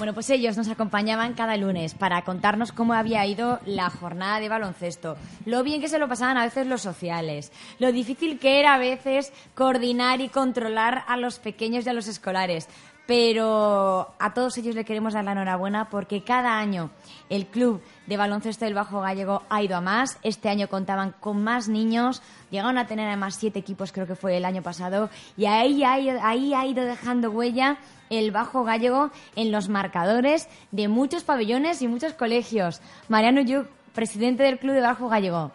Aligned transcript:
Bueno, 0.00 0.14
pues 0.14 0.30
ellos 0.30 0.56
nos 0.56 0.68
acompañaban 0.68 1.34
cada 1.34 1.58
lunes 1.58 1.92
para 1.92 2.22
contarnos 2.22 2.72
cómo 2.72 2.94
había 2.94 3.26
ido 3.26 3.60
la 3.66 3.90
jornada 3.90 4.40
de 4.40 4.48
baloncesto, 4.48 5.18
lo 5.44 5.62
bien 5.62 5.82
que 5.82 5.90
se 5.90 5.98
lo 5.98 6.08
pasaban 6.08 6.38
a 6.38 6.44
veces 6.44 6.66
los 6.66 6.80
sociales, 6.80 7.52
lo 7.78 7.92
difícil 7.92 8.38
que 8.38 8.60
era 8.60 8.72
a 8.72 8.78
veces 8.78 9.30
coordinar 9.54 10.22
y 10.22 10.30
controlar 10.30 11.04
a 11.06 11.18
los 11.18 11.38
pequeños 11.38 11.84
y 11.84 11.90
a 11.90 11.92
los 11.92 12.08
escolares. 12.08 12.66
Pero 13.10 14.14
a 14.20 14.34
todos 14.34 14.56
ellos 14.58 14.76
le 14.76 14.84
queremos 14.84 15.14
dar 15.14 15.24
la 15.24 15.32
enhorabuena 15.32 15.90
porque 15.90 16.22
cada 16.22 16.60
año 16.60 16.90
el 17.28 17.46
club 17.46 17.82
de 18.06 18.16
baloncesto 18.16 18.66
del 18.66 18.74
Bajo 18.74 19.00
Gallego 19.00 19.42
ha 19.48 19.64
ido 19.64 19.76
a 19.76 19.80
más. 19.80 20.16
Este 20.22 20.48
año 20.48 20.68
contaban 20.68 21.12
con 21.18 21.42
más 21.42 21.68
niños, 21.68 22.22
llegaron 22.52 22.78
a 22.78 22.86
tener 22.86 23.08
además 23.08 23.34
siete 23.34 23.58
equipos, 23.58 23.90
creo 23.90 24.06
que 24.06 24.14
fue 24.14 24.36
el 24.36 24.44
año 24.44 24.62
pasado, 24.62 25.10
y 25.36 25.46
ahí, 25.46 25.82
ahí, 25.82 26.54
ha 26.54 26.66
ido 26.66 26.84
dejando 26.84 27.32
huella 27.32 27.78
el 28.10 28.30
Bajo 28.30 28.62
Gallego 28.62 29.10
en 29.34 29.50
los 29.50 29.68
marcadores 29.68 30.48
de 30.70 30.86
muchos 30.86 31.24
pabellones 31.24 31.82
y 31.82 31.88
muchos 31.88 32.12
colegios. 32.12 32.80
Mariano 33.08 33.40
Yuc, 33.40 33.66
presidente 33.92 34.44
del 34.44 34.60
Club 34.60 34.74
de 34.74 34.82
Bajo 34.82 35.08
Gallego. 35.08 35.50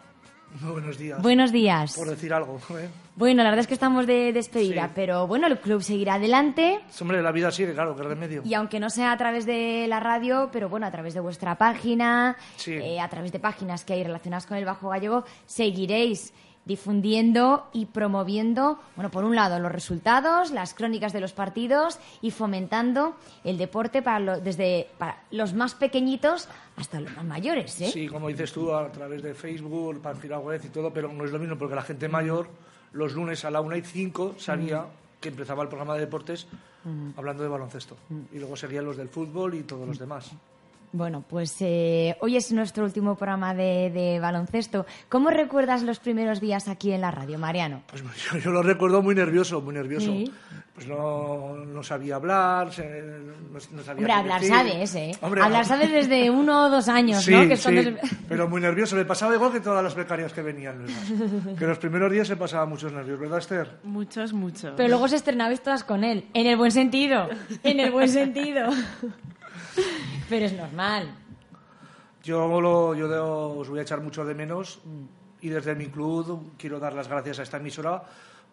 Muy 0.60 0.72
buenos 0.72 0.98
días. 0.98 1.22
Buenos 1.22 1.52
días. 1.52 1.94
Por 1.96 2.08
decir 2.08 2.32
algo. 2.32 2.58
¿eh? 2.78 2.88
Bueno, 3.16 3.42
la 3.42 3.50
verdad 3.50 3.60
es 3.62 3.66
que 3.66 3.74
estamos 3.74 4.06
de 4.06 4.32
despedida, 4.32 4.86
Sí. 4.86 4.92
pero 4.94 5.26
bueno, 5.26 5.46
el 5.46 5.58
club 5.60 5.82
seguirá 5.82 6.14
adelante. 6.14 6.80
Hombre, 7.00 7.22
la 7.22 7.32
vida 7.32 7.50
sigue, 7.50 7.72
claro, 7.72 7.96
qué 7.96 8.02
remedio. 8.02 8.42
Y 8.44 8.54
aunque 8.54 8.78
no 8.80 8.90
sea 8.90 9.12
a 9.12 9.16
través 9.16 9.46
de 9.46 9.86
la 9.88 10.00
radio, 10.00 10.48
pero 10.52 10.68
bueno, 10.68 10.86
a 10.86 10.90
través 10.90 11.14
de 11.14 11.20
vuestra 11.20 11.56
página, 11.56 12.36
Sí. 12.56 12.72
eh, 12.72 13.00
a 13.00 13.08
través 13.08 13.32
de 13.32 13.38
páginas 13.38 13.84
que 13.84 13.94
hay 13.94 14.04
relacionadas 14.04 14.46
con 14.46 14.56
el 14.56 14.64
Bajo 14.64 14.88
Gallego, 14.90 15.24
seguiréis 15.46 16.32
difundiendo 16.66 17.68
y 17.72 17.86
promoviendo, 17.86 18.78
bueno, 18.96 19.10
por 19.10 19.24
un 19.24 19.34
lado 19.34 19.58
los 19.58 19.72
resultados, 19.72 20.50
las 20.50 20.74
crónicas 20.74 21.12
de 21.12 21.20
los 21.20 21.32
partidos 21.32 21.98
y 22.20 22.30
fomentando 22.30 23.16
el 23.44 23.56
deporte 23.56 24.02
para 24.02 24.20
lo- 24.20 24.40
desde 24.40 24.88
para 24.98 25.22
los 25.30 25.54
más 25.54 25.74
pequeñitos 25.74 26.48
hasta 26.76 27.00
los 27.00 27.14
más 27.16 27.24
mayores, 27.24 27.80
¿eh? 27.80 27.90
Sí, 27.90 28.08
como 28.08 28.28
dices 28.28 28.52
tú, 28.52 28.74
a 28.74 28.90
través 28.92 29.22
de 29.22 29.32
Facebook, 29.34 30.02
página 30.02 30.38
web 30.38 30.60
y 30.64 30.68
todo, 30.68 30.92
pero 30.92 31.10
no 31.12 31.24
es 31.24 31.30
lo 31.32 31.38
mismo 31.38 31.56
porque 31.56 31.74
la 31.74 31.82
gente 31.82 32.08
mayor, 32.08 32.48
los 32.92 33.14
lunes 33.14 33.44
a 33.44 33.50
la 33.50 33.60
1 33.60 33.76
y 33.76 33.82
5 33.82 34.34
salía 34.38 34.84
que 35.20 35.28
empezaba 35.30 35.62
el 35.62 35.68
programa 35.68 35.94
de 35.94 36.00
deportes 36.00 36.46
hablando 37.16 37.42
de 37.42 37.48
baloncesto. 37.48 37.96
Y 38.32 38.38
luego 38.38 38.54
seguían 38.56 38.84
los 38.84 38.96
del 38.96 39.08
fútbol 39.08 39.54
y 39.54 39.62
todos 39.62 39.88
los 39.88 39.98
demás. 39.98 40.30
Bueno, 40.96 41.22
pues 41.28 41.54
eh, 41.60 42.16
hoy 42.20 42.38
es 42.38 42.50
nuestro 42.52 42.84
último 42.84 43.16
programa 43.16 43.52
de, 43.52 43.90
de 43.90 44.18
baloncesto. 44.18 44.86
¿Cómo 45.10 45.28
recuerdas 45.28 45.82
los 45.82 45.98
primeros 45.98 46.40
días 46.40 46.68
aquí 46.68 46.90
en 46.90 47.02
la 47.02 47.10
radio, 47.10 47.38
Mariano? 47.38 47.82
Pues 47.88 48.02
yo, 48.32 48.38
yo 48.38 48.50
lo 48.50 48.62
recuerdo 48.62 49.02
muy 49.02 49.14
nervioso, 49.14 49.60
muy 49.60 49.74
nervioso. 49.74 50.06
Sí. 50.10 50.32
Pues 50.74 50.88
no, 50.88 51.54
no 51.56 51.82
sabía 51.82 52.16
hablar, 52.16 52.66
no, 52.68 52.72
no 53.52 53.82
sabía 53.82 53.92
Hombre, 53.98 54.12
hablar 54.12 54.40
decir. 54.40 54.54
sabes, 54.56 54.94
¿eh? 54.94 55.10
Hombre, 55.22 55.42
hablar 55.42 55.62
no. 55.62 55.68
sabes 55.68 55.90
desde 55.92 56.30
uno 56.30 56.66
o 56.66 56.70
dos 56.70 56.88
años, 56.88 57.24
Sí, 57.24 57.30
¿no? 57.32 57.46
Que 57.48 57.56
sí, 57.56 57.62
se- 57.82 57.96
pero 58.28 58.48
muy 58.48 58.60
nervioso. 58.62 58.96
Me 58.96 59.04
pasaba 59.04 59.34
igual 59.34 59.52
que 59.52 59.60
todas 59.60 59.82
las 59.84 59.94
becarias 59.94 60.32
que 60.32 60.40
venían. 60.42 60.78
¿verdad? 60.86 61.56
Que 61.58 61.66
los 61.66 61.78
primeros 61.78 62.10
días 62.10 62.26
se 62.28 62.36
pasaba 62.36 62.64
muchos 62.66 62.90
nervios, 62.92 63.18
¿verdad, 63.20 63.38
Esther? 63.38 63.70
Muchos, 63.84 64.32
muchos. 64.32 64.72
Pero 64.76 64.88
luego 64.88 65.08
se 65.08 65.16
estrenabais 65.16 65.62
todas 65.62 65.84
con 65.84 66.04
él. 66.04 66.24
En 66.32 66.46
el 66.46 66.56
buen 66.56 66.70
sentido. 66.70 67.28
En 67.62 67.80
el 67.80 67.90
buen 67.90 68.08
sentido. 68.08 68.68
Pero 70.28 70.46
es 70.46 70.52
normal. 70.52 71.14
Yo, 72.22 72.60
lo, 72.60 72.94
yo 72.94 73.08
de- 73.08 73.18
os 73.18 73.68
voy 73.68 73.78
a 73.78 73.82
echar 73.82 74.00
mucho 74.00 74.24
de 74.24 74.34
menos 74.34 74.80
y 75.40 75.48
desde 75.48 75.74
mi 75.74 75.86
club 75.86 76.52
quiero 76.58 76.80
dar 76.80 76.92
las 76.94 77.08
gracias 77.08 77.38
a 77.38 77.42
esta 77.42 77.58
emisora 77.58 78.02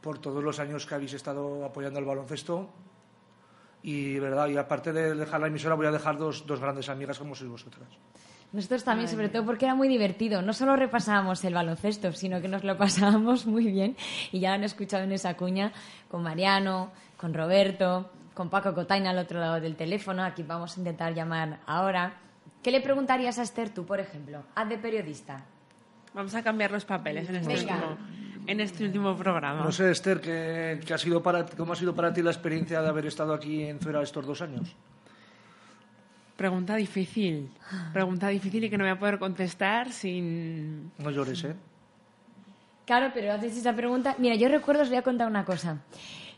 por 0.02 0.20
todos 0.20 0.44
los 0.44 0.60
años 0.60 0.86
que 0.86 0.96
habéis 0.96 1.14
estado 1.14 1.66
apoyando 1.66 2.00
el 2.00 2.06
baloncesto. 2.06 2.70
Y, 3.82 4.18
¿verdad? 4.20 4.48
y 4.48 4.58
aparte 4.58 4.94
de 4.94 5.14
dejar 5.16 5.42
la 5.42 5.48
emisora, 5.48 5.76
voy 5.76 5.88
a 5.88 5.92
dejar 5.92 6.18
dos, 6.18 6.46
dos 6.46 6.60
grandes 6.60 6.88
amigas 6.88 7.20
como 7.20 7.36
sois 7.36 7.50
vosotras. 7.52 7.88
Nosotros 8.54 8.84
también, 8.84 9.10
sobre 9.10 9.30
todo 9.30 9.44
porque 9.46 9.66
era 9.66 9.74
muy 9.76 9.88
divertido. 9.88 10.42
No 10.42 10.54
solo 10.54 10.76
repasábamos 10.76 11.44
el 11.44 11.56
baloncesto, 11.56 12.14
sino 12.14 12.40
que 12.40 12.48
nos 12.48 12.64
lo 12.64 12.78
pasábamos 12.84 13.46
muy 13.48 13.66
bien. 13.66 13.98
Y 14.32 14.40
ya 14.40 14.50
lo 14.50 14.56
han 14.56 14.64
escuchado 14.64 15.04
en 15.04 15.12
esa 15.12 15.36
cuña 15.36 15.74
con 16.08 16.22
Mariano, 16.22 16.92
con 17.18 17.34
Roberto, 17.34 18.10
con 18.34 18.50
Paco 18.50 18.74
Cotaina 18.74 19.12
al 19.12 19.18
otro 19.18 19.40
lado 19.40 19.60
del 19.60 19.76
teléfono. 19.76 20.24
Aquí 20.24 20.44
vamos 20.44 20.76
a 20.76 20.80
intentar 20.80 21.14
llamar 21.14 21.60
ahora. 21.66 22.14
¿Qué 22.62 22.72
le 22.72 22.82
preguntarías 22.82 23.38
a 23.40 23.44
Esther 23.44 23.70
tú, 23.70 23.86
por 23.86 24.00
ejemplo? 24.00 24.44
Haz 24.56 24.70
de 24.70 24.78
periodista. 24.78 25.44
Vamos 26.14 26.34
a 26.36 26.44
cambiar 26.44 26.72
los 26.72 26.86
papeles 26.86 27.28
en 27.30 27.38
este, 27.38 27.56
Venga. 27.56 27.74
último, 27.76 27.98
en 28.48 28.60
este 28.60 28.86
último 28.86 29.16
programa. 29.16 29.64
No 29.64 29.72
sé, 29.72 29.92
Esther, 29.92 30.22
¿qué, 30.22 30.80
qué 30.86 30.94
ha 30.94 30.98
sido 30.98 31.22
para, 31.22 31.46
¿cómo 31.46 31.74
ha 31.74 31.76
sido 31.76 31.94
para 31.96 32.14
ti 32.14 32.22
la 32.22 32.32
experiencia 32.32 32.82
de 32.82 32.88
haber 32.88 33.08
estado 33.08 33.34
aquí 33.34 33.64
en 33.64 33.80
Zuera 33.80 34.02
estos 34.02 34.26
dos 34.26 34.42
años? 34.42 34.76
Pregunta 36.38 36.76
difícil. 36.76 37.50
Pregunta 37.94 38.28
difícil 38.28 38.64
y 38.64 38.70
que 38.70 38.78
no 38.78 38.84
voy 38.84 38.92
a 38.92 39.00
poder 39.00 39.20
contestar 39.20 39.92
sin... 39.92 40.92
No 40.98 41.10
llores, 41.12 41.44
¿eh? 41.44 41.56
Claro, 42.86 43.12
pero 43.14 43.32
haces 43.34 43.58
esa 43.58 43.74
pregunta. 43.74 44.16
Mira, 44.18 44.36
yo 44.36 44.50
recuerdo, 44.50 44.82
os 44.84 44.90
voy 44.90 44.98
a 44.98 45.04
contar 45.04 45.28
una 45.28 45.46
cosa. 45.46 45.82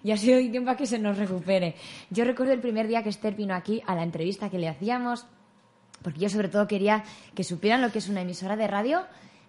Y 0.06 0.12
ha 0.12 0.18
sido 0.18 0.38
tiempo 0.52 0.70
a 0.70 0.78
que 0.78 0.86
se 0.86 1.00
nos 1.00 1.18
recupere. 1.18 1.74
Yo 2.12 2.26
recuerdo 2.26 2.54
el 2.54 2.60
primer 2.60 2.88
día 2.88 3.02
que 3.02 3.10
Esther 3.10 3.34
vino 3.34 3.56
aquí 3.56 3.82
a 3.88 3.96
la 3.96 4.04
entrevista 4.04 4.52
que 4.52 4.60
le 4.60 4.70
hacíamos, 4.70 5.26
porque 6.04 6.20
yo 6.20 6.30
sobre 6.30 6.48
todo 6.48 6.68
quería 6.68 7.04
que 7.34 7.44
supieran 7.44 7.82
lo 7.82 7.92
que 7.92 7.98
es 7.98 8.08
una 8.08 8.22
emisora 8.22 8.56
de 8.56 8.68
radio 8.68 9.02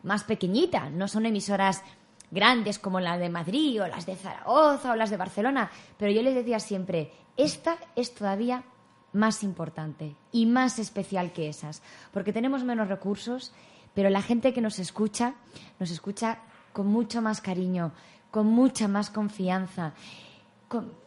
más 0.02 0.24
pequeñita. 0.24 0.88
No 0.88 1.08
son 1.08 1.26
emisoras 1.26 1.82
grandes 2.30 2.78
como 2.78 3.00
la 3.00 3.18
de 3.18 3.28
Madrid 3.28 3.82
o 3.82 3.86
las 3.86 4.06
de 4.06 4.16
Zaragoza 4.16 4.92
o 4.92 4.96
las 4.96 5.10
de 5.10 5.18
Barcelona. 5.18 5.70
Pero 5.98 6.10
yo 6.10 6.22
les 6.22 6.34
decía 6.34 6.58
siempre, 6.58 7.12
esta 7.36 7.76
es 7.94 8.14
todavía 8.14 8.64
más 9.12 9.42
importante 9.42 10.16
y 10.32 10.46
más 10.46 10.78
especial 10.78 11.34
que 11.34 11.50
esas, 11.50 11.82
porque 12.14 12.32
tenemos 12.32 12.64
menos 12.64 12.88
recursos, 12.88 13.52
pero 13.92 14.08
la 14.08 14.22
gente 14.22 14.54
que 14.54 14.62
nos 14.62 14.78
escucha 14.78 15.34
nos 15.78 15.90
escucha 15.90 16.38
con 16.72 16.86
mucho 16.86 17.20
más 17.20 17.42
cariño, 17.42 17.92
con 18.30 18.46
mucha 18.46 18.88
más 18.88 19.10
confianza. 19.10 19.92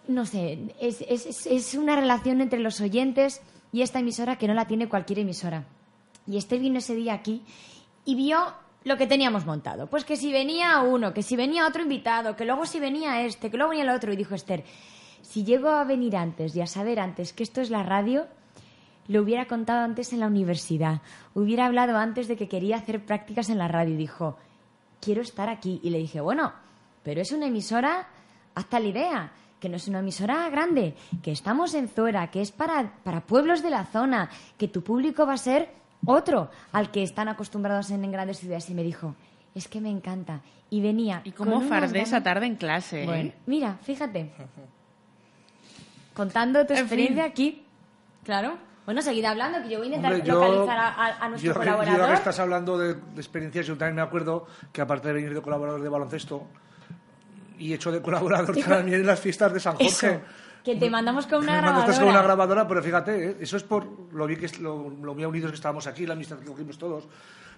No 0.08 0.26
sé, 0.26 0.74
es, 0.80 1.02
es- 1.08 1.26
es- 1.26 1.46
es 1.48 1.74
una 1.76 1.96
relación 1.96 2.42
entre 2.42 2.60
los 2.60 2.80
oyentes 2.82 3.42
y 3.72 3.82
esta 3.82 4.00
emisora 4.00 4.38
que 4.38 4.48
no 4.48 4.54
la 4.54 4.66
tiene 4.66 4.90
cualquier 4.90 5.20
emisora. 5.20 5.66
Y 6.28 6.38
este 6.38 6.58
vino 6.60 6.80
ese 6.80 6.96
día 6.96 7.14
aquí 7.14 7.44
y 8.06 8.16
vio 8.16 8.40
lo 8.84 8.98
que 8.98 9.08
teníamos 9.08 9.46
montado. 9.46 9.88
Pues 9.88 10.06
que 10.06 10.16
si 10.16 10.32
venía 10.32 10.80
uno, 10.82 11.14
que 11.14 11.24
si 11.24 11.36
venía 11.36 11.68
otro 11.68 11.82
invitado, 11.84 12.36
que 12.36 12.46
luego 12.46 12.66
si 12.66 12.80
venía 12.80 13.22
este, 13.26 13.52
que 13.52 13.58
luego 13.58 13.72
venía 13.72 13.84
el 13.84 13.90
otro. 13.96 14.14
Y 14.14 14.16
dijo 14.16 14.36
Esther, 14.36 14.64
si 15.22 15.44
llego 15.44 15.70
a 15.70 15.84
venir 15.84 16.16
antes 16.16 16.56
y 16.56 16.62
a 16.62 16.68
saber 16.68 17.00
antes 17.00 17.34
que 17.34 17.44
esto 17.44 17.62
es 17.62 17.70
la 17.70 17.84
radio, 17.84 18.26
lo 19.08 19.22
hubiera 19.22 19.48
contado 19.48 19.84
antes 19.84 20.14
en 20.14 20.20
la 20.22 20.28
universidad. 20.28 21.02
Hubiera 21.34 21.66
hablado 21.66 21.98
antes 21.98 22.28
de 22.28 22.38
que 22.38 22.48
quería 22.48 22.78
hacer 22.78 23.06
prácticas 23.06 23.50
en 23.50 23.58
la 23.58 23.68
radio. 23.68 23.94
Y 23.96 23.98
dijo, 23.98 24.38
quiero 25.02 25.22
estar 25.22 25.50
aquí. 25.50 25.80
Y 25.84 25.90
le 25.90 25.98
dije, 25.98 26.22
bueno, 26.22 26.54
pero 27.04 27.22
es 27.22 27.32
una 27.32 27.48
emisora, 27.48 28.08
hasta 28.56 28.80
la 28.80 28.88
idea, 28.88 29.32
que 29.60 29.70
no 29.70 29.76
es 29.78 29.88
una 29.88 30.00
emisora 30.00 30.50
grande, 30.50 30.96
que 31.22 31.32
estamos 31.32 31.74
en 31.74 31.88
Zuera, 31.90 32.32
que 32.32 32.42
es 32.42 32.52
para, 32.52 32.94
para 33.04 33.22
pueblos 33.22 33.62
de 33.62 33.70
la 33.70 33.86
zona, 33.86 34.30
que 34.58 34.68
tu 34.68 34.84
público 34.84 35.26
va 35.26 35.34
a 35.34 35.38
ser 35.38 35.70
otro 36.06 36.50
al 36.72 36.92
que 36.92 37.04
están 37.04 37.28
acostumbrados 37.28 37.92
en, 37.92 38.04
en 38.06 38.12
grandes 38.12 38.40
ciudades. 38.40 38.70
Y 38.70 38.74
me 38.74 38.84
dijo, 38.84 39.16
es 39.54 39.68
que 39.68 39.82
me 39.82 39.90
encanta. 39.90 40.42
Y 40.70 40.82
venía. 40.82 41.22
Y 41.26 41.32
cómo 41.32 41.62
fardé 41.62 42.02
esa 42.02 42.22
tarde 42.24 42.46
en 42.46 42.56
clase. 42.56 43.04
¿eh? 43.04 43.06
Bueno, 43.06 43.32
mira, 43.48 43.78
fíjate. 43.84 44.32
Contando 46.14 46.66
tu 46.66 46.74
En 46.74 46.80
experiencia 46.80 47.24
fin. 47.24 47.32
aquí. 47.32 47.64
Claro. 48.24 48.58
Bueno, 48.86 49.02
seguid 49.02 49.26
hablando, 49.26 49.62
que 49.62 49.70
yo 49.70 49.78
voy 49.78 49.86
a 49.88 49.90
intentar 49.90 50.14
Hombre, 50.14 50.28
yo- 50.28 50.34
localizar 50.36 50.78
a, 50.78 50.88
a- 50.90 51.26
a 51.26 51.30
nuestro 51.30 51.54
yo, 51.54 51.58
colaborador. 51.60 52.00
yo 52.02 52.08
que 52.08 52.14
estás 52.14 52.40
hablando 52.40 52.78
de, 52.78 52.96
de 52.96 53.02
experiencias, 53.22 53.68
yo 53.68 53.78
también 53.78 53.96
me 53.96 54.02
acuerdo 54.02 54.48
que 54.72 54.82
aparte 54.82 55.10
de 55.10 55.14
venir 55.14 55.34
de 55.34 55.42
colaborador 55.42 55.82
de 55.82 55.90
baloncesto 55.90 56.44
y 57.60 57.74
hecho 57.74 57.92
de 57.92 58.02
colaborador 58.02 58.56
Sí, 58.56 58.64
también 58.64 59.02
en 59.02 59.06
las 59.08 59.20
fiestas 59.20 59.54
de 59.54 59.60
San 59.60 59.74
Jorge. 59.76 59.88
Eso, 59.88 60.22
que 60.64 60.76
te 60.76 60.90
mandamos 60.90 61.28
con 61.28 61.40
una 61.44 61.54
grabadora. 61.58 61.80
mandaste 61.80 62.02
con 62.02 62.10
una 62.12 62.22
grabadora, 62.22 62.68
pero 62.68 62.82
fíjate, 62.84 63.26
¿eh? 63.32 63.38
eso 63.40 63.58
es 63.58 63.64
por 63.64 63.86
lo 64.14 64.26
bien, 64.28 64.40
que, 64.40 64.50
lo, 64.60 64.90
lo 64.90 65.16
bien 65.16 65.30
unidos 65.30 65.52
que 65.52 65.56
estábamos 65.56 65.86
aquí, 65.88 66.06
la 66.06 66.14
amistad 66.14 66.38
que 66.40 66.46
cogimos 66.46 66.78
todos. 66.78 67.08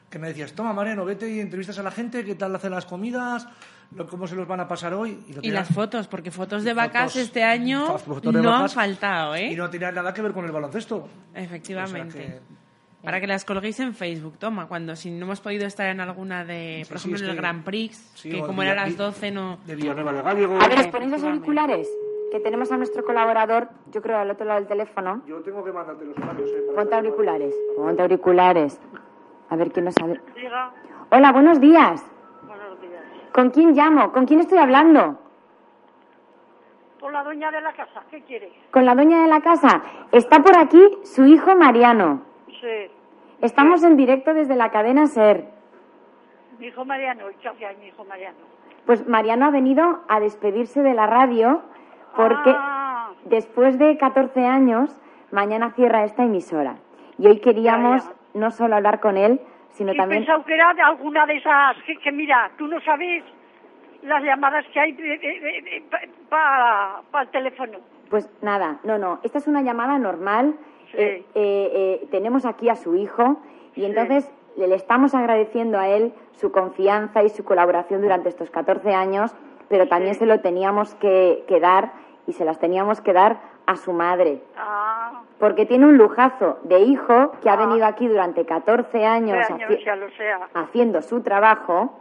Que 0.10 0.20
me 0.20 0.28
decías, 0.28 0.52
toma 0.52 0.74
Mariano, 0.74 1.06
vete 1.06 1.30
y 1.30 1.40
entrevistas 1.40 1.80
a 1.80 1.84
la 1.84 1.92
gente, 1.92 2.26
qué 2.26 2.36
tal 2.36 2.54
hacen 2.54 2.72
las 2.72 2.86
comidas, 2.86 3.48
lo- 3.96 4.06
cómo 4.08 4.28
se 4.28 4.36
los 4.36 4.46
van 4.46 4.60
a 4.60 4.68
pasar 4.68 4.94
hoy. 4.94 5.24
Y 5.28 5.34
tenía- 5.36 5.54
las 5.54 5.70
fotos, 5.70 6.08
porque 6.08 6.32
fotos 6.32 6.64
de 6.66 6.72
Fotos- 6.72 6.76
vacas 6.76 7.16
este 7.16 7.44
año 7.44 7.98
fotos 7.98 8.34
no 8.34 8.40
han 8.40 8.46
vacas, 8.64 8.74
faltado, 8.74 9.38
Y 9.38 9.40
¿eh? 9.42 9.56
no 9.56 9.70
tenía 9.70 9.90
nada 9.92 10.14
que 10.14 10.22
ver 10.22 10.34
con 10.34 10.44
el 10.46 10.52
baloncesto. 10.52 11.08
Efectivamente. 11.34 12.20
O 12.20 12.22
sea 12.22 12.32
que- 12.40 12.61
Para 13.04 13.20
que 13.20 13.26
las 13.28 13.46
colguéis 13.46 13.80
en 13.80 13.96
Facebook, 13.96 14.38
toma, 14.38 14.68
cuando 14.68 14.96
si 14.96 15.10
no 15.10 15.26
hemos 15.26 15.42
podido 15.42 15.66
estar 15.66 15.88
en 15.88 16.00
alguna 16.02 16.46
de, 16.46 16.84
Sí, 16.86 16.90
por 16.92 17.00
sí, 17.00 17.08
ejemplo, 17.10 17.26
en 17.26 17.30
el 17.32 17.36
que- 17.36 17.42
Grand 17.42 17.64
Prix, 17.64 18.12
Sí, 18.16 18.30
que 18.30 18.42
como 18.42 18.62
era 18.62 18.74
a 18.74 18.76
las 18.76 18.90
Vi- 18.90 18.96
12 18.96 19.32
no... 19.32 19.58
De 19.66 19.76
Villanueva 19.76 20.12
Gállego. 20.22 20.60
A 20.62 20.68
ver, 20.68 20.80
os 20.80 20.88
ponéis 20.88 21.12
los 21.12 21.24
auriculares, 21.24 21.90
que 22.32 22.40
tenemos 22.40 22.72
a 22.72 22.78
nuestro 22.78 23.04
colaborador, 23.04 23.70
yo 23.92 24.02
creo, 24.04 24.18
al 24.20 24.30
otro 24.30 24.46
lado 24.46 24.60
del 24.60 24.68
teléfono. 24.70 25.24
Yo 25.26 25.38
tengo 25.42 25.64
que 25.64 25.72
mandarte 25.72 26.06
los 26.06 26.16
horarios. 26.18 26.50
¿eh? 26.50 26.62
para 26.68 26.78
Ponte 26.82 26.96
auriculares, 26.96 27.56
ponte 27.76 28.02
auriculares. 28.04 28.80
A 29.50 29.56
ver 29.56 29.72
quién 29.72 29.86
nos 29.86 29.96
sabe. 29.96 30.22
Hola, 31.10 31.32
buenos 31.32 31.60
días. 31.60 32.06
Buenos 32.48 32.80
días. 32.82 33.04
¿Con 33.34 33.50
quién 33.50 33.74
llamo? 33.74 34.12
¿Con 34.12 34.26
quién 34.28 34.40
estoy 34.42 34.60
hablando? 34.60 35.20
Con 37.00 37.12
la 37.14 37.24
dueña 37.24 37.50
de 37.52 37.62
la 37.62 37.74
casa, 37.74 38.04
¿qué 38.12 38.22
quiere? 38.22 38.52
Con 38.70 38.86
la 38.86 38.94
dueña 38.94 39.24
de 39.24 39.28
la 39.28 39.42
casa. 39.42 39.82
Está 40.12 40.44
por 40.44 40.56
aquí 40.56 40.82
su 41.04 41.26
hijo 41.26 41.56
Mariano. 41.56 42.30
Sí. 42.62 42.92
Estamos 43.42 43.84
en 43.84 43.98
directo 43.98 44.34
desde 44.34 44.56
la 44.56 44.70
cadena 44.70 45.08
SER. 45.08 45.46
Mi 46.60 46.68
hijo 46.68 46.86
Mariano, 46.86 47.30
¿y 47.32 47.36
qué 47.36 47.48
hace 47.50 47.66
ahí 47.66 47.76
mi 47.78 47.88
hijo 47.88 48.06
Mariano? 48.06 48.38
Pues 48.86 49.08
Mariano 49.08 49.46
ha 49.46 49.52
venido 49.52 50.02
a 50.08 50.20
despedirse 50.20 50.82
de 50.84 50.94
la 50.94 51.08
radio 51.08 51.62
porque 52.16 52.54
Ah, 52.56 53.10
después 53.26 53.80
de 53.80 53.98
14 53.98 54.46
años, 54.46 54.96
mañana 55.32 55.72
cierra 55.72 56.04
esta 56.04 56.24
emisora. 56.24 56.76
Y 57.18 57.28
hoy 57.28 57.40
queríamos 57.40 58.04
Ya, 58.06 58.14
no 58.40 58.52
solo 58.52 58.76
hablar 58.76 59.00
con 59.00 59.18
él, 59.18 59.42
sino 59.72 59.92
he 59.94 59.96
también... 59.96 60.22
pensado 60.26 60.44
que 60.46 60.54
era 60.54 60.74
de 60.74 60.82
alguna 60.82 61.26
de 61.26 61.38
esas, 61.38 61.78
que, 61.86 61.98
que 61.98 62.12
mira, 62.12 62.52
tú 62.58 62.68
no 62.68 62.80
sabes 62.82 63.24
las 64.04 64.24
llamadas 64.24 64.66
que 64.74 64.80
hay 64.80 64.94
para 66.30 67.02
el 67.22 67.30
teléfono. 67.30 67.78
Pues 68.10 68.30
nada, 68.44 68.80
no, 68.84 68.98
no, 68.98 69.20
esta 69.24 69.38
es 69.38 69.48
una 69.48 69.62
llamada 69.62 69.98
normal. 69.98 70.56
Sí. 70.92 70.98
Eh, 70.98 71.26
eh, 71.36 71.72
eh, 72.04 72.08
tenemos 72.12 72.46
aquí 72.46 72.70
a 72.70 72.76
su 72.76 72.96
hijo 72.96 73.38
y 73.76 73.86
entonces 73.86 74.30
le, 74.58 74.68
le 74.68 74.76
estamos 74.76 75.16
agradeciendo 75.16 75.80
a 75.80 75.88
él 75.88 76.14
su 76.34 76.52
confianza 76.52 77.24
y 77.24 77.30
su 77.30 77.44
colaboración 77.44 78.02
durante 78.02 78.30
estos 78.30 78.50
14 78.52 78.94
años, 78.94 79.34
pero 79.70 79.88
también 79.88 80.16
se 80.16 80.26
lo 80.26 80.40
teníamos 80.42 80.96
que, 80.96 81.44
que 81.48 81.60
dar 81.60 81.94
y 82.28 82.34
se 82.34 82.46
las 82.46 82.60
teníamos 82.60 83.02
que 83.02 83.14
dar 83.14 83.40
a 83.66 83.76
su 83.78 83.94
madre. 83.94 84.42
Ah, 84.58 85.22
Porque 85.40 85.66
tiene 85.66 85.86
un 85.86 85.98
lujazo 85.98 86.58
de 86.64 86.80
hijo 86.82 87.32
que 87.42 87.50
ha 87.50 87.56
venido 87.56 87.86
aquí 87.86 88.08
durante 88.08 88.46
14 88.46 89.06
años, 89.06 89.38
haci- 89.56 89.68
sea. 90.18 90.40
haciendo 90.54 91.02
su 91.02 91.22
trabajo 91.22 91.94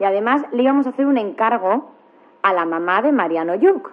y 0.00 0.04
además 0.04 0.44
le 0.52 0.62
íbamos 0.62 0.86
a 0.86 0.90
hacer 0.90 1.06
un 1.06 1.18
encargo 1.18 1.90
a 2.42 2.52
la 2.54 2.64
mamá 2.64 3.02
de 3.02 3.12
Mariano 3.12 3.54
Yuk. 3.56 3.90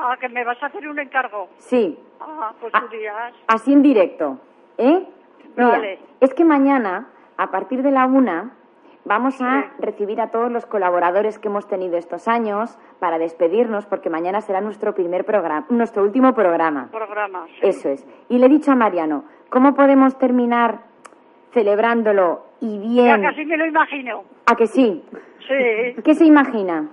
Ah, 0.00 0.16
que 0.20 0.28
me 0.28 0.44
vas 0.44 0.62
a 0.62 0.66
hacer 0.66 0.88
un 0.88 0.98
encargo. 1.00 1.48
Sí, 1.56 1.98
Ah, 2.20 2.52
pues 2.60 2.72
tú 2.72 2.88
dirás. 2.96 3.34
así 3.48 3.72
en 3.72 3.82
directo. 3.82 4.38
¿Eh? 4.78 5.04
Mira, 5.56 5.70
Vale. 5.70 5.98
es 6.20 6.34
que 6.34 6.44
mañana, 6.44 7.08
a 7.36 7.50
partir 7.50 7.82
de 7.82 7.90
la 7.90 8.06
una, 8.06 8.52
vamos 9.04 9.40
a 9.42 9.62
Sí. 9.62 9.68
recibir 9.80 10.20
a 10.20 10.30
todos 10.30 10.52
los 10.52 10.66
colaboradores 10.66 11.38
que 11.40 11.48
hemos 11.48 11.66
tenido 11.66 11.96
estos 11.96 12.28
años 12.28 12.78
para 13.00 13.18
despedirnos, 13.18 13.86
porque 13.86 14.08
mañana 14.08 14.40
será 14.40 14.60
nuestro 14.60 14.94
primer 14.94 15.24
programa, 15.24 15.66
nuestro 15.70 16.04
último 16.04 16.32
programa. 16.32 16.88
Programa. 16.92 17.46
sí. 17.46 17.66
Eso 17.66 17.88
es. 17.88 18.06
Y 18.28 18.38
le 18.38 18.46
he 18.46 18.48
dicho 18.48 18.70
a 18.70 18.76
Mariano, 18.76 19.24
¿cómo 19.50 19.74
podemos 19.74 20.16
terminar 20.18 20.80
celebrándolo 21.52 22.42
y 22.60 22.94
Ya 22.94 23.16
bien? 23.16 23.22
casi 23.22 23.44
me 23.46 23.56
lo 23.56 23.66
imagino. 23.66 24.22
¿A 24.46 24.54
que 24.54 24.66
sí? 24.66 25.04
Sí, 25.48 26.02
¿Qué 26.04 26.14
se 26.14 26.24
imagina? 26.26 26.88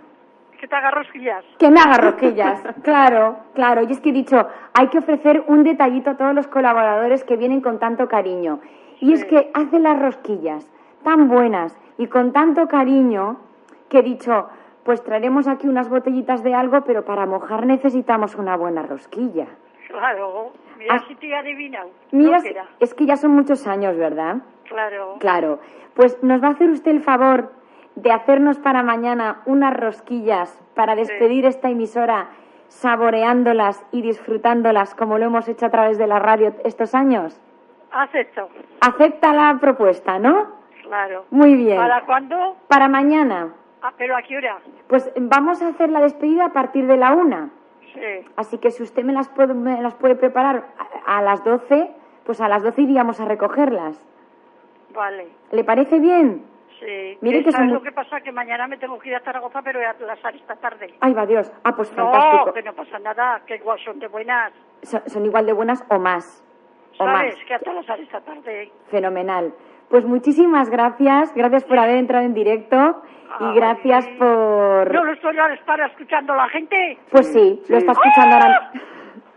Que 0.66 0.70
te 0.70 0.76
haga 0.78 0.90
rosquillas. 0.92 1.46
Que 1.60 1.70
me 1.70 1.80
haga 1.80 1.98
rosquillas. 1.98 2.64
claro, 2.84 3.38
claro. 3.54 3.84
Y 3.84 3.92
es 3.92 4.00
que 4.02 4.10
he 4.10 4.14
dicho, 4.14 4.48
hay 4.74 4.88
que 4.88 4.98
ofrecer 4.98 5.44
un 5.48 5.64
detallito 5.64 6.10
a 6.10 6.18
todos 6.18 6.34
los 6.34 6.48
colaboradores 6.48 7.24
que 7.24 7.38
vienen 7.38 7.62
con 7.62 7.78
tanto 7.78 8.08
cariño. 8.08 8.60
Y 9.00 9.14
es 9.14 9.26
que 9.26 9.52
hacen 9.54 9.84
las 9.84 10.00
rosquillas 10.02 10.72
tan 11.04 11.28
buenas 11.28 11.78
y 12.00 12.08
con 12.08 12.34
tanto 12.34 12.68
cariño 12.68 13.38
que 13.90 14.00
he 14.00 14.02
dicho, 14.02 14.50
pues 14.84 15.04
traeremos 15.04 15.48
aquí 15.48 15.68
unas 15.68 15.88
botellitas 15.88 16.42
de 16.44 16.56
algo, 16.56 16.82
pero 16.82 17.06
para 17.06 17.28
mojar 17.28 17.68
necesitamos 17.68 18.34
una 18.36 18.58
buena 18.58 18.82
rosquilla. 18.82 19.46
Claro. 19.88 20.52
Mira 20.80 20.96
Ah. 20.96 21.04
si 21.08 21.14
te 21.16 21.28
he 21.28 21.36
adivinado. 21.36 21.90
Mira, 22.12 22.40
es 22.80 22.94
que 22.96 23.06
ya 23.06 23.18
son 23.18 23.32
muchos 23.32 23.68
años, 23.68 23.96
¿verdad? 23.98 24.38
Claro. 24.68 25.18
Claro. 25.20 25.60
Pues 25.94 26.22
nos 26.24 26.42
va 26.42 26.48
a 26.48 26.52
hacer 26.52 26.70
usted 26.72 26.90
el 26.92 27.02
favor 27.02 27.52
de 27.96 28.12
hacernos 28.12 28.60
para 28.60 28.84
mañana 28.84 29.42
unas 29.46 29.76
rosquillas 29.76 30.62
para 30.76 30.96
despedir 30.96 31.46
esta 31.46 31.70
emisora 31.70 32.28
saboreándolas 32.68 33.86
y 33.92 34.02
disfrutándolas 34.02 34.96
como 34.96 35.18
lo 35.18 35.26
hemos 35.26 35.48
hecho 35.48 35.66
a 35.66 35.70
través 35.70 35.98
de 35.98 36.08
la 36.08 36.20
radio 36.20 36.54
estos 36.64 36.94
años. 36.94 37.40
Acepto. 37.92 38.50
Acepta 38.82 39.34
la 39.34 39.58
propuesta, 39.60 40.20
¿no? 40.20 40.48
Claro. 40.84 41.26
Muy 41.32 41.56
bien. 41.56 41.78
¿Para 41.78 42.06
cuándo? 42.06 42.58
Para 42.68 42.90
mañana. 42.90 43.54
Ah, 43.82 43.94
pero 43.98 44.18
¿a 44.18 44.22
qué 44.22 44.38
hora? 44.38 44.58
Pues 44.88 45.12
vamos 45.16 45.62
a 45.62 45.70
hacer 45.70 45.90
la 45.90 46.02
despedida 46.02 46.46
a 46.46 46.54
partir 46.54 46.88
de 46.88 46.98
la 46.98 47.14
una. 47.14 47.50
Sí. 47.94 48.28
Así 48.36 48.58
que 48.58 48.72
si 48.72 48.84
usted 48.84 49.04
me 49.04 49.14
las 49.14 49.30
puede, 49.30 49.54
me 49.54 49.82
las 49.82 49.96
puede 49.96 50.16
preparar 50.16 50.66
a, 51.06 51.20
a 51.20 51.22
las 51.22 51.44
12, 51.44 51.90
pues 52.26 52.42
a 52.42 52.50
las 52.50 52.64
12 52.64 52.82
iríamos 52.82 53.22
a 53.22 53.26
recogerlas. 53.26 54.04
Vale. 54.94 55.28
¿Le 55.52 55.64
parece 55.64 56.00
bien? 56.00 56.44
Sí. 56.86 57.18
Mire 57.22 57.44
que 57.44 57.52
¿Sabes 57.52 57.68
son 57.70 57.74
lo 57.74 57.82
que 57.82 57.92
pasa? 57.92 58.22
Que 58.22 58.32
mañana 58.32 58.68
me 58.68 58.78
tengo 58.78 59.00
que 59.00 59.10
ir 59.10 59.16
a 59.16 59.20
Zaragoza, 59.22 59.62
pero 59.64 59.80
a 59.80 59.94
Lasar 60.06 60.36
esta 60.36 60.56
tarde. 60.56 60.94
Ay, 61.02 61.14
va 61.14 61.26
Dios. 61.26 61.52
Ah, 61.64 61.76
pues 61.76 61.92
No, 61.98 62.12
fantástico. 62.12 62.54
que 62.54 62.62
no 62.62 62.74
pasa 62.74 63.00
nada, 63.00 63.42
que 63.48 63.56
igual 63.56 63.80
son 63.84 63.98
de 64.00 64.08
buenas. 64.08 64.54
Son, 64.84 65.02
son 65.08 65.26
igual 65.26 65.46
de 65.48 65.54
buenas 65.54 65.84
o 65.90 65.98
más. 65.98 66.44
O 67.00 67.06
más. 67.06 67.18
¿Sabes? 67.18 67.36
Que 67.48 67.56
hasta 67.56 67.74
Lasar 67.74 68.00
esta 68.00 68.22
tarde. 68.22 68.72
Fenomenal. 68.92 69.54
Pues 69.90 70.06
muchísimas 70.06 70.70
gracias. 70.70 71.34
Gracias 71.34 71.64
por 71.64 71.80
haber 71.80 71.98
entrado 71.98 72.26
en 72.26 72.34
directo. 72.34 73.02
Y 73.40 73.44
Ay. 73.46 73.56
gracias 73.56 74.08
por... 74.20 74.94
¿No 74.94 75.04
lo 75.04 75.14
estoy 75.14 75.38
a 75.38 75.54
estar 75.54 75.80
escuchando 75.82 76.36
la 76.36 76.48
gente? 76.50 77.00
Pues 77.10 77.28
sí, 77.34 77.62
lo 77.68 77.78
está 77.78 77.92
escuchando 77.94 78.36
ahora... 78.36 78.72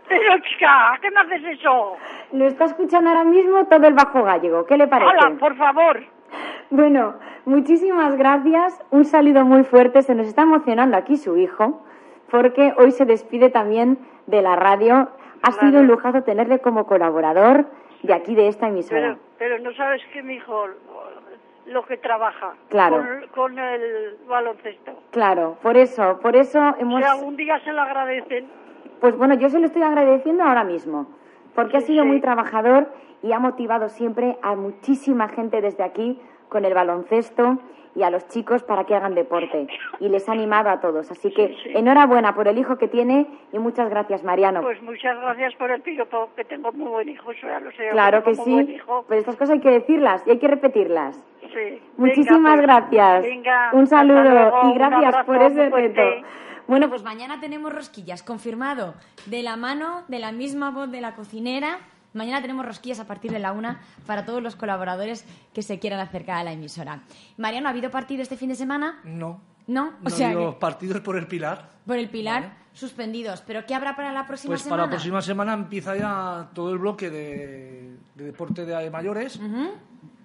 Pero 0.07 0.39
chica, 0.39 0.97
¿qué 1.01 1.11
me 1.11 1.19
haces 1.19 1.59
eso? 1.59 1.95
Lo 2.31 2.45
está 2.45 2.65
escuchando 2.65 3.09
ahora 3.09 3.23
mismo 3.23 3.65
todo 3.67 3.85
el 3.87 3.93
Bajo 3.93 4.23
Gallego. 4.23 4.65
¿Qué 4.65 4.75
le 4.75 4.87
parece? 4.87 5.11
Hola, 5.11 5.35
por 5.39 5.55
favor. 5.55 6.03
Bueno, 6.69 7.15
muchísimas 7.45 8.15
gracias. 8.17 8.79
Un 8.91 9.05
saludo 9.05 9.43
muy 9.45 9.63
fuerte. 9.63 10.01
Se 10.01 10.15
nos 10.15 10.27
está 10.27 10.43
emocionando 10.43 10.97
aquí 10.97 11.17
su 11.17 11.37
hijo, 11.37 11.81
porque 12.29 12.73
hoy 12.77 12.91
se 12.91 13.05
despide 13.05 13.49
también 13.49 13.97
de 14.27 14.41
la 14.41 14.55
radio. 14.55 15.09
Ha 15.41 15.51
sido 15.53 15.79
un 15.79 15.87
lujazo 15.87 16.23
tenerle 16.23 16.59
como 16.59 16.85
colaborador 16.85 17.65
de 18.03 18.13
aquí, 18.13 18.35
de 18.35 18.47
esta 18.47 18.67
emisora. 18.67 19.17
Pero, 19.37 19.53
pero 19.55 19.59
no 19.59 19.73
sabes 19.73 20.01
que 20.13 20.21
mi 20.21 20.35
hijo 20.35 20.65
lo 21.65 21.85
que 21.85 21.97
trabaja 21.97 22.53
Claro. 22.69 22.97
con, 22.97 23.51
con 23.53 23.59
el 23.59 24.17
baloncesto. 24.27 24.91
Claro, 25.11 25.57
por 25.61 25.77
eso, 25.77 26.19
por 26.21 26.35
eso 26.35 26.59
hemos... 26.79 27.01
Si 27.01 27.07
algún 27.07 27.35
día 27.37 27.59
se 27.63 27.71
lo 27.71 27.81
agradecen, 27.81 28.47
Pues 28.99 29.15
bueno, 29.17 29.35
yo 29.35 29.49
se 29.49 29.59
lo 29.59 29.67
estoy 29.67 29.83
agradeciendo 29.83 30.43
ahora 30.43 30.63
mismo, 30.63 31.07
porque 31.59 31.75
ha 31.75 31.81
sido 31.81 32.05
muy 32.05 32.21
trabajador 32.21 32.87
y 33.21 33.33
ha 33.33 33.39
motivado 33.39 33.89
siempre 33.89 34.37
a 34.41 34.55
muchísima 34.55 35.27
gente 35.27 35.59
desde 35.59 35.83
aquí 35.83 36.17
con 36.47 36.63
el 36.63 36.73
baloncesto 36.73 37.57
y 37.95 38.03
a 38.03 38.09
los 38.09 38.25
chicos 38.29 38.63
para 38.63 38.85
que 38.85 38.95
hagan 38.95 39.13
deporte. 39.13 39.67
Y 39.99 40.07
les 40.07 40.29
ha 40.29 40.31
animado 40.31 40.69
a 40.69 40.79
todos. 40.79 41.11
Así 41.11 41.33
que 41.33 41.49
sí. 41.49 41.71
enhorabuena 41.75 42.33
por 42.33 42.47
el 42.47 42.57
hijo 42.57 42.77
que 42.77 42.87
tiene 42.87 43.27
y 43.51 43.59
muchas 43.59 43.89
gracias, 43.89 44.23
Mariano. 44.23 44.61
pues 44.61 44.81
muchas 44.81 45.19
gracias 45.19 45.53
por 45.55 45.69
el 45.69 45.81
piropo, 45.81 46.29
que 46.33 46.45
tengo 46.45 46.71
muy 46.71 46.87
buen 46.87 47.09
hijo, 47.09 47.29
eso 47.31 47.45
ya 47.45 47.59
lo 47.59 47.73
sé. 47.73 47.89
claro 47.89 48.23
que 48.23 48.35
sí, 48.35 48.79
pero 49.09 49.19
estas 49.19 49.35
cosas 49.35 49.55
hay 49.55 49.59
que 49.59 49.71
decirlas 49.71 50.25
y 50.25 50.29
hay 50.29 50.39
que 50.39 50.47
repetirlas. 50.47 51.21
Sí. 51.53 51.81
Muchísimas 51.97 52.57
Venga, 52.57 52.79
pues, 52.87 52.91
gracias. 52.91 53.23
venga, 53.23 53.69
un 53.73 53.87
saludo 53.87 54.23
luego, 54.23 54.69
y 54.69 54.73
gracias 54.73 55.25
por 55.25 55.41
ese 55.41 55.69
reto. 55.69 56.01
Bueno, 56.67 56.89
pues 56.89 57.01
mañana 57.03 57.39
tenemos 57.39 57.73
rosquillas, 57.73 58.21
confirmado, 58.21 58.93
de 59.25 59.41
la 59.41 59.55
mano, 59.55 60.03
de 60.07 60.19
la 60.19 60.31
misma 60.31 60.69
voz 60.69 60.91
de 60.91 61.01
la 61.01 61.15
cocinera. 61.15 61.79
Mañana 62.13 62.41
tenemos 62.41 62.65
rosquillas 62.65 62.99
a 62.99 63.07
partir 63.07 63.31
de 63.31 63.39
la 63.39 63.51
una 63.51 63.81
para 64.05 64.25
todos 64.25 64.41
los 64.41 64.55
colaboradores 64.55 65.25
que 65.53 65.61
se 65.63 65.79
quieran 65.79 65.99
acercar 65.99 66.37
a 66.37 66.43
la 66.43 66.51
emisora. 66.51 66.99
Mariano, 67.37 67.67
¿ha 67.67 67.71
habido 67.71 67.89
partido 67.91 68.21
este 68.21 68.37
fin 68.37 68.49
de 68.49 68.55
semana? 68.55 68.99
No. 69.03 69.41
No, 69.67 69.89
o 69.89 69.91
no 70.03 70.09
sea, 70.09 70.29
digo 70.29 70.53
que 70.55 70.59
partidos 70.59 71.01
por 71.01 71.15
el 71.15 71.27
Pilar. 71.27 71.69
por 71.85 71.97
el 71.97 72.09
Pilar, 72.09 72.53
suspendidos. 72.73 73.41
¿Pero 73.45 73.65
qué 73.67 73.75
habrá 73.75 73.95
para 73.95 74.11
la 74.11 74.25
próxima 74.25 74.53
Pues 74.53 74.61
semana? 74.63 74.81
para 74.83 74.87
la 74.87 74.89
próxima 74.95 75.21
semana 75.21 75.53
empieza 75.53 75.95
ya 75.95 76.49
todo 76.55 76.71
el 76.71 76.79
bloque 76.79 77.11
de, 77.11 77.95
de 78.15 78.23
deporte 78.23 78.65
de 78.65 78.89
mayores, 78.89 79.35
Ujú. 79.35 79.69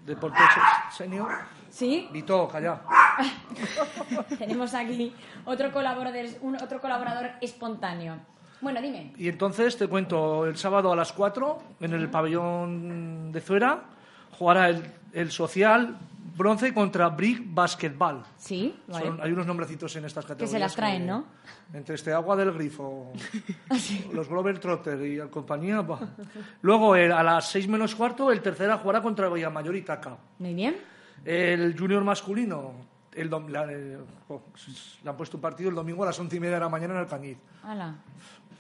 Deporte 0.05 0.39
se- 0.39 0.97
senior. 1.05 1.29
Sí, 1.71 2.09
Vito, 2.13 2.47
calla. 2.49 2.81
tenemos 4.39 4.75
aquí 4.75 5.15
otro 5.45 5.73
colaborador, 5.73 6.27
un- 6.43 6.57
otro 6.57 6.81
colaborador 6.81 7.31
espontáneo. 7.41 8.17
Bueno, 8.61 8.81
dime. 8.81 9.13
Y 9.19 9.29
entonces 9.29 9.77
te 9.77 9.89
cuento, 9.89 10.47
el 10.47 10.57
sábado 10.57 10.93
a 10.93 10.97
las 10.97 11.13
4 11.13 11.63
en 11.81 11.93
el 11.93 12.09
pabellón 12.09 13.31
de 13.33 13.41
Zuera 13.41 13.83
jugará 14.39 14.69
el, 14.69 14.83
el 15.13 15.31
social 15.31 15.97
bronce 16.37 16.73
contra 16.75 17.09
Brick 17.09 17.43
Basketball. 17.47 18.23
Sí, 18.37 18.75
vale. 18.89 19.07
Son- 19.07 19.21
hay 19.23 19.33
unos 19.33 19.47
nombrecitos 19.47 19.95
en 19.97 20.05
estas 20.05 20.25
categorías. 20.25 20.51
se 20.51 20.59
las 20.59 20.75
traen, 20.75 21.07
¿no? 21.07 21.25
Entre 21.73 21.95
este 21.95 22.13
agua 22.13 22.37
del 22.37 22.53
grifo, 22.53 23.13
los 24.13 24.29
Glover 24.29 24.59
Trotter 24.59 25.01
y 25.01 25.17
la 25.17 25.27
compañía. 25.29 25.81
bah. 25.83 26.01
Luego, 26.63 26.97
el- 26.97 27.13
a 27.13 27.23
las 27.23 27.49
6 27.51 27.69
menos 27.69 27.95
cuarto, 27.95 28.31
el 28.31 28.41
tercera 28.43 28.79
jugará 28.79 29.01
contra 29.03 29.29
Villamayor 29.29 29.75
y 29.77 29.83
Taca. 29.83 30.17
Muy 30.39 30.55
bien. 30.55 30.77
El 31.25 31.79
junior 31.79 32.05
masculino, 32.05 32.73
el 33.13 33.31
dom- 33.31 33.49
la- 33.49 33.67
eh, 33.73 33.99
oh, 34.29 34.43
le 35.03 35.11
han 35.11 35.17
puesto 35.17 35.37
un 35.37 35.41
partido 35.41 35.71
el 35.71 35.77
domingo 35.77 36.03
a 36.03 36.07
las 36.07 36.19
once 36.19 36.37
y 36.37 36.41
media 36.41 36.55
de 36.55 36.61
la 36.61 36.69
mañana 36.69 36.95
en 36.95 37.01
Alcañiz. 37.01 37.39
Hala. 37.63 37.95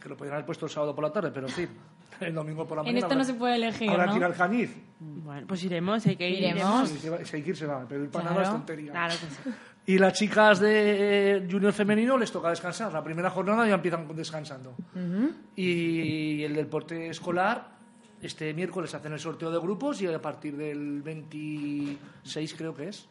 Que 0.00 0.08
lo 0.08 0.16
podrían 0.16 0.34
haber 0.34 0.46
puesto 0.46 0.66
el 0.66 0.70
sábado 0.72 0.94
por 0.94 1.02
la 1.04 1.12
tarde, 1.12 1.30
pero 1.32 1.46
en 1.46 1.52
fin, 1.52 1.68
el 2.20 2.34
domingo 2.34 2.66
por 2.66 2.78
la 2.78 2.82
En 2.82 2.86
mañana. 2.94 2.98
esto 3.06 3.14
no 3.14 3.20
habrá- 3.22 3.32
se 3.32 3.34
puede 3.34 3.56
elegir, 3.56 3.90
Habrá 3.90 4.06
¿no? 4.06 4.12
al 4.14 4.22
Alcañiz. 4.24 4.70
Bueno, 5.00 5.46
pues 5.46 5.62
iremos, 5.64 6.06
hay 6.06 6.16
que 6.16 6.30
ir. 6.30 6.38
Iremos. 6.38 6.90
Hay 7.32 7.42
que 7.42 7.50
ir, 7.50 7.56
se 7.56 7.66
va, 7.66 7.84
pero 7.88 8.04
ir 8.04 8.10
para 8.10 8.28
Claro. 8.28 8.42
es 8.42 8.50
tontería. 8.50 8.92
Claro 8.92 9.14
que 9.14 9.50
sí. 9.50 9.56
Y 9.86 9.98
las 9.98 10.14
chicas 10.14 10.60
de 10.60 11.46
junior 11.50 11.70
femenino 11.74 12.16
les 12.16 12.32
toca 12.32 12.48
descansar. 12.48 12.90
La 12.90 13.04
primera 13.04 13.28
jornada 13.28 13.68
ya 13.68 13.74
empiezan 13.74 14.08
descansando. 14.16 14.74
Y 15.54 16.42
el 16.42 16.54
deporte 16.54 17.08
escolar, 17.10 17.68
este 18.22 18.54
miércoles 18.54 18.94
hacen 18.94 19.12
el 19.12 19.20
sorteo 19.20 19.50
de 19.50 19.58
grupos 19.58 20.00
y 20.00 20.06
a 20.06 20.22
partir 20.22 20.56
del 20.56 21.02
26 21.02 22.54
creo 22.54 22.74
que 22.74 22.88
es. 22.88 23.06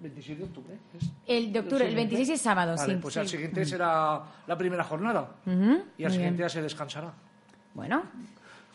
27 0.00 0.42
de 0.42 0.48
octubre. 0.48 0.78
¿es? 1.00 1.10
El 1.26 1.52
de 1.52 1.60
octubre, 1.60 1.86
el 1.88 1.94
26 1.94 2.28
es 2.30 2.40
sábado, 2.40 2.74
Vale, 2.76 2.94
sí. 2.94 2.98
pues 3.00 3.14
sí. 3.14 3.20
al 3.20 3.28
siguiente 3.28 3.64
será 3.64 4.20
la 4.46 4.58
primera 4.58 4.82
jornada. 4.82 5.36
Y 5.46 5.50
al 5.50 5.54
muy 5.60 5.86
siguiente 5.96 6.20
bien. 6.20 6.36
ya 6.36 6.48
se 6.48 6.62
descansará. 6.62 7.12
Bueno, 7.74 8.02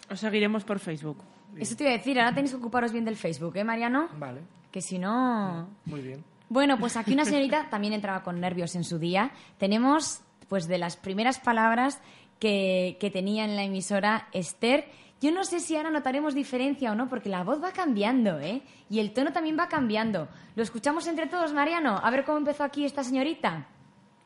Os 0.10 0.20
seguiremos 0.20 0.64
por 0.64 0.80
Facebook. 0.80 1.18
eso 1.58 1.76
te 1.76 1.84
iba 1.84 1.94
a 1.94 1.98
decir, 1.98 2.20
ahora 2.20 2.34
tenéis 2.34 2.52
que 2.52 2.58
ocuparos 2.58 2.92
bien 2.92 3.06
del 3.06 3.16
Facebook, 3.18 3.56
¿eh, 3.58 3.64
Mariano? 3.64 4.08
Vale, 4.18 4.42
Que 4.72 4.82
si 4.82 4.98
no... 5.00 5.68
muy 5.86 6.02
bien. 6.02 6.24
Bueno, 6.50 6.78
pues 6.78 6.98
aquí 6.98 7.14
una 7.14 7.26
señorita 7.26 7.68
también 7.72 7.94
entraba 7.94 8.22
con 8.24 8.40
nervios 8.40 8.76
en 8.76 8.84
su 8.84 9.00
día. 9.00 9.32
Tenemos, 9.58 10.22
pues, 10.50 10.68
de 10.68 10.78
las 10.78 10.98
primeras 10.98 11.40
palabras 11.40 12.00
que, 12.40 12.98
que 13.00 13.10
tenía 13.10 13.44
en 13.46 13.56
la 13.56 13.64
emisora 13.64 14.28
Esther. 14.34 14.86
Yo 15.22 15.32
no 15.32 15.44
sé 15.46 15.60
si 15.62 15.76
ahora 15.78 15.90
notaremos 15.90 16.36
diferencia 16.36 16.92
o 16.92 16.96
no, 16.96 17.08
porque 17.08 17.30
la 17.30 17.44
voz 17.44 17.64
va 17.64 17.72
cambiando, 17.72 18.40
¿eh? 18.40 18.62
Y 18.90 19.00
el 19.00 19.14
tono 19.14 19.32
también 19.32 19.58
va 19.58 19.68
cambiando. 19.70 20.28
¿Lo 20.56 20.62
escuchamos 20.64 21.08
entre 21.08 21.28
todos, 21.28 21.54
Mariano? 21.54 21.98
A 22.04 22.10
ver 22.12 22.26
cómo 22.26 22.38
empezó 22.40 22.64
aquí 22.64 22.84
esta 22.86 23.04
señorita. 23.04 23.66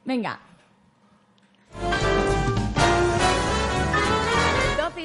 Venga. 0.04 0.40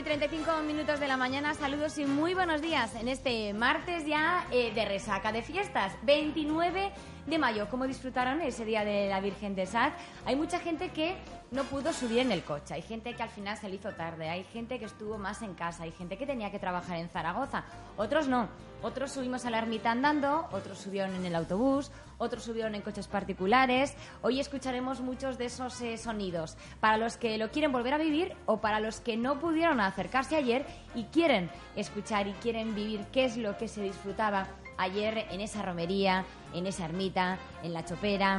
Y 0.03 0.05
35 0.05 0.63
minutos 0.67 0.99
de 0.99 1.07
la 1.07 1.17
mañana, 1.17 1.55
saludos 1.55 1.97
y 1.99 2.05
muy 2.05 2.35
buenos 2.35 2.61
días 2.61 2.95
en 2.97 3.09
este 3.09 3.55
martes 3.55 4.05
ya 4.05 4.47
eh, 4.51 4.73
de 4.75 4.85
resaca 4.85 5.31
de 5.33 5.43
fiestas, 5.43 5.93
29 6.03 6.93
de 7.27 7.39
mayo. 7.39 7.69
¿Cómo 7.71 7.87
disfrutaron 7.87 8.41
ese 8.41 8.65
día 8.65 8.85
de 8.85 9.09
la 9.09 9.21
Virgen 9.21 9.55
de 9.55 9.67
Saz? 9.67 9.93
Hay 10.25 10.35
mucha 10.35 10.59
gente 10.59 10.91
que 10.91 11.17
no 11.53 11.65
pudo 11.65 11.93
subir 11.93 12.19
en 12.19 12.33
el 12.33 12.43
coche, 12.43 12.75
hay 12.75 12.83
gente 12.83 13.15
que 13.15 13.23
al 13.23 13.29
final 13.29 13.57
se 13.57 13.69
le 13.69 13.77
hizo 13.77 13.93
tarde, 13.93 14.29
hay 14.29 14.45
gente 14.45 14.79
que 14.79 14.87
estuvo 14.87 15.19
más 15.19 15.43
en 15.43 15.55
casa, 15.55 15.85
hay 15.85 15.93
gente 15.93 16.17
que 16.19 16.27
tenía 16.27 16.51
que 16.51 16.59
trabajar 16.59 16.97
en 16.97 17.09
Zaragoza, 17.09 17.65
otros 17.97 18.27
no. 18.27 18.49
Otros 18.83 19.13
subimos 19.13 19.45
a 19.45 19.51
la 19.51 19.59
ermita 19.59 19.93
andando, 19.93 20.49
otros 20.51 20.79
subieron 20.79 21.15
en 21.15 21.25
el 21.25 21.37
autobús, 21.37 21.93
otros 22.23 22.45
subieron 22.45 22.75
en 22.75 22.83
coches 22.83 23.09
particulares. 23.09 23.95
Hoy 24.23 24.39
escucharemos 24.39 25.01
muchos 25.01 25.39
de 25.39 25.47
esos 25.47 25.81
eh, 25.81 25.99
sonidos 25.99 26.57
para 26.81 26.97
los 26.97 27.17
que 27.17 27.37
lo 27.37 27.51
quieren 27.51 27.73
volver 27.73 27.95
a 27.95 27.99
vivir 27.99 28.35
o 28.47 28.61
para 28.61 28.81
los 28.81 29.01
que 29.01 29.17
no 29.17 29.41
pudieron 29.41 29.81
acercarse 29.81 30.37
ayer 30.37 30.65
y 30.95 31.05
quieren 31.05 31.51
escuchar 31.75 32.29
y 32.29 32.33
quieren 32.35 32.75
vivir 32.75 33.05
qué 33.13 33.25
es 33.25 33.37
lo 33.37 33.59
que 33.59 33.67
se 33.67 33.83
disfrutaba 33.83 34.49
ayer 34.79 35.27
en 35.31 35.41
esa 35.41 35.63
romería, 35.63 36.25
en 36.55 36.67
esa 36.67 36.85
ermita, 36.85 37.39
en 37.63 37.73
la 37.73 37.85
chopera. 37.85 38.39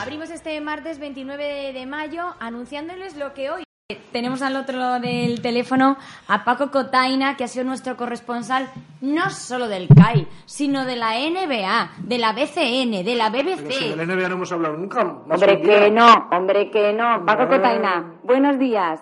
Abrimos 0.00 0.30
este 0.30 0.60
martes 0.60 0.98
29 0.98 1.72
de 1.72 1.86
mayo 1.86 2.34
anunciándoles 2.40 3.16
lo 3.16 3.34
que 3.34 3.50
hoy 3.50 3.67
tenemos 4.12 4.42
al 4.42 4.54
otro 4.54 4.76
lado 4.76 5.00
del 5.00 5.40
teléfono 5.40 5.96
a 6.28 6.44
Paco 6.44 6.70
Cotaina, 6.70 7.38
que 7.38 7.44
ha 7.44 7.48
sido 7.48 7.64
nuestro 7.64 7.96
corresponsal 7.96 8.68
no 9.00 9.30
solo 9.30 9.66
del 9.66 9.88
CAI, 9.88 10.28
sino 10.44 10.84
de 10.84 10.94
la 10.94 11.12
NBA, 11.14 11.92
de 12.00 12.18
la 12.18 12.34
BCN, 12.34 13.02
de 13.02 13.14
la 13.16 13.32
Pero 13.32 13.48
si 13.56 13.64
BBC. 13.64 13.96
del 13.96 14.06
NBA 14.06 14.28
no 14.28 14.34
hemos 14.34 14.52
hablado 14.52 14.76
nunca. 14.76 15.00
Hombre, 15.00 15.62
que 15.62 15.90
no, 15.90 16.28
hombre, 16.30 16.70
que 16.70 16.92
no. 16.92 17.24
Paco 17.24 17.44
No. 17.44 17.48
Cotaina, 17.48 18.12
buenos 18.24 18.58
días. 18.58 19.00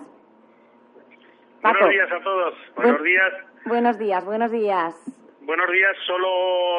Paco, 1.62 1.78
Buenos 1.80 1.90
días 1.90 2.12
a 2.12 2.22
todos. 2.22 2.54
Buenos 2.76 2.92
Buen- 3.00 3.04
días. 3.10 3.32
buenos 3.64 3.98
días, 3.98 4.24
buenos 4.24 4.50
días. 4.52 4.94
Buenos 5.40 5.68
días 5.72 5.96
solo 6.06 6.28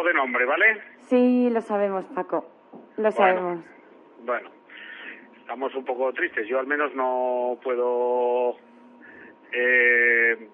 de 0.07 0.13
nombre, 0.13 0.45
¿vale? 0.45 0.81
Sí, 1.09 1.49
lo 1.49 1.59
sabemos, 1.59 2.05
Paco. 2.15 2.45
Lo 2.95 3.11
sabemos. 3.11 3.59
Bueno, 4.25 4.49
estamos 5.47 5.73
un 5.75 5.85
poco 5.85 6.11
tristes. 6.11 6.45
Yo 6.49 6.59
al 6.59 6.67
menos 6.67 6.93
no 6.93 7.57
puedo... 7.63 8.57
eh, 9.53 10.49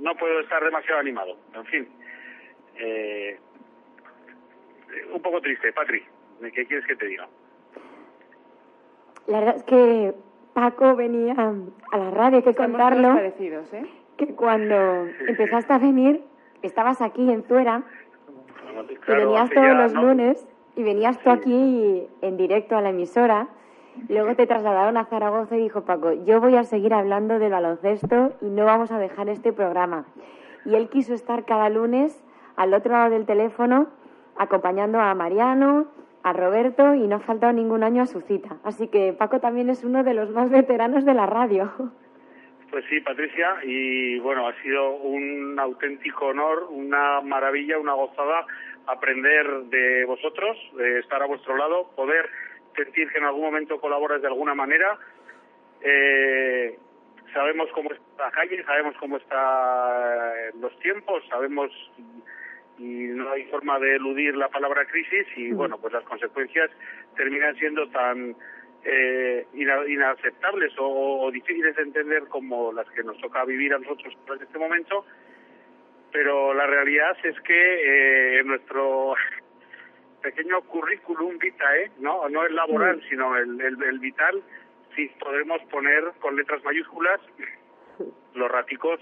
no 0.00 0.16
puedo 0.16 0.40
estar 0.40 0.64
demasiado 0.64 0.98
animado. 0.98 1.36
En 1.54 1.64
fin. 1.66 1.88
eh, 2.76 3.38
un 5.14 5.22
poco 5.22 5.40
triste, 5.40 5.72
Patri. 5.72 6.02
¿Qué 6.40 6.66
quieres 6.66 6.84
que 6.86 6.96
te 6.96 7.06
diga? 7.06 7.28
La 9.28 9.38
verdad 9.38 9.56
es 9.58 9.62
que 9.62 10.12
Paco 10.54 10.96
venía 10.96 11.34
a 11.92 11.96
la 11.96 12.10
radio, 12.10 12.42
que 12.42 12.52
contarlo, 12.52 13.14
parecidos, 13.14 13.72
¿eh? 13.72 13.86
que 14.16 14.34
cuando 14.34 15.06
empezaste 15.28 15.72
a 15.72 15.78
venir, 15.78 16.24
estabas 16.62 17.00
aquí 17.00 17.30
en 17.30 17.44
Zuera, 17.44 17.84
que 18.88 18.96
Claro, 18.96 19.20
venías 19.26 19.44
hace 19.44 19.54
todos 19.54 19.66
ya, 19.68 19.74
los 19.74 19.94
¿no? 19.94 20.02
lunes 20.02 20.48
y 20.74 20.82
venías 20.82 21.20
tú 21.22 21.30
aquí 21.30 22.08
en 22.22 22.36
directo 22.36 22.76
a 22.76 22.80
la 22.80 22.88
emisora. 22.90 23.46
Luego 24.08 24.34
te 24.34 24.46
trasladaron 24.46 24.96
a 24.96 25.04
Zaragoza 25.04 25.56
y 25.56 25.62
dijo 25.62 25.84
Paco, 25.84 26.12
yo 26.24 26.40
voy 26.40 26.56
a 26.56 26.64
seguir 26.64 26.94
hablando 26.94 27.38
del 27.38 27.52
baloncesto 27.52 28.32
y 28.40 28.46
no 28.46 28.64
vamos 28.64 28.90
a 28.90 28.98
dejar 28.98 29.28
este 29.28 29.52
programa. 29.52 30.06
Y 30.64 30.74
él 30.74 30.88
quiso 30.88 31.14
estar 31.14 31.44
cada 31.44 31.68
lunes 31.68 32.24
al 32.56 32.74
otro 32.74 32.92
lado 32.92 33.10
del 33.10 33.26
teléfono 33.26 33.88
acompañando 34.36 35.00
a 35.00 35.14
Mariano, 35.14 35.86
a 36.22 36.32
Roberto 36.32 36.94
y 36.94 37.06
no 37.06 37.16
ha 37.16 37.20
faltado 37.20 37.52
ningún 37.52 37.82
año 37.82 38.02
a 38.02 38.06
su 38.06 38.20
cita. 38.22 38.56
Así 38.64 38.88
que 38.88 39.12
Paco 39.12 39.40
también 39.40 39.70
es 39.70 39.84
uno 39.84 40.04
de 40.04 40.14
los 40.14 40.30
más 40.30 40.50
veteranos 40.50 41.04
de 41.04 41.14
la 41.14 41.26
radio. 41.26 41.72
Pues 42.70 42.86
sí, 42.88 43.00
Patricia, 43.00 43.56
y 43.64 44.18
bueno, 44.20 44.48
ha 44.48 44.54
sido 44.62 44.94
un 44.96 45.58
auténtico 45.58 46.28
honor, 46.28 46.68
una 46.70 47.20
maravilla, 47.20 47.78
una 47.78 47.92
gozada 47.92 48.46
aprender 48.86 49.46
de 49.64 50.06
vosotros, 50.06 50.56
de 50.76 51.00
estar 51.00 51.22
a 51.22 51.26
vuestro 51.26 51.56
lado, 51.56 51.90
poder 51.94 52.30
sentir 52.74 53.10
que 53.10 53.18
en 53.18 53.24
algún 53.24 53.42
momento 53.42 53.80
colaboras 53.80 54.20
de 54.20 54.28
alguna 54.28 54.54
manera. 54.54 54.98
Eh, 55.80 56.78
sabemos 57.32 57.68
cómo 57.72 57.90
está 57.92 58.24
la 58.26 58.30
calle, 58.30 58.62
sabemos 58.64 58.94
cómo 58.98 59.16
están 59.16 60.60
los 60.60 60.78
tiempos, 60.80 61.24
sabemos 61.28 61.70
y 62.78 62.84
no 63.08 63.30
hay 63.30 63.44
forma 63.44 63.78
de 63.78 63.96
eludir 63.96 64.34
la 64.36 64.48
palabra 64.48 64.84
crisis 64.86 65.26
y 65.36 65.52
bueno, 65.52 65.78
pues 65.78 65.92
las 65.92 66.04
consecuencias 66.04 66.70
terminan 67.16 67.54
siendo 67.56 67.88
tan 67.90 68.34
eh, 68.84 69.46
ina- 69.54 69.86
inaceptables 69.86 70.72
o, 70.78 71.20
o 71.22 71.30
difíciles 71.30 71.76
de 71.76 71.82
entender 71.82 72.24
como 72.28 72.72
las 72.72 72.88
que 72.90 73.02
nos 73.04 73.18
toca 73.20 73.44
vivir 73.44 73.72
a 73.74 73.78
nosotros 73.78 74.16
en 74.36 74.42
este 74.42 74.58
momento, 74.58 75.04
pero 76.12 76.52
la 76.54 76.66
realidad 76.66 77.16
es 77.22 77.38
que 77.42 77.54
eh, 77.54 78.40
en 78.40 78.46
nuestro 78.48 79.14
pequeño 80.22 80.60
currículum 80.62 81.38
vitae, 81.38 81.90
no, 81.98 82.28
no 82.28 82.44
el 82.46 82.54
laboral, 82.54 83.02
sino 83.08 83.36
el, 83.36 83.60
el, 83.60 83.82
el 83.82 83.98
vital, 83.98 84.42
sí 84.96 85.10
podremos 85.18 85.60
poner 85.70 86.04
con 86.20 86.36
letras 86.36 86.62
mayúsculas 86.64 87.20
los 88.34 88.50
raticos 88.50 88.98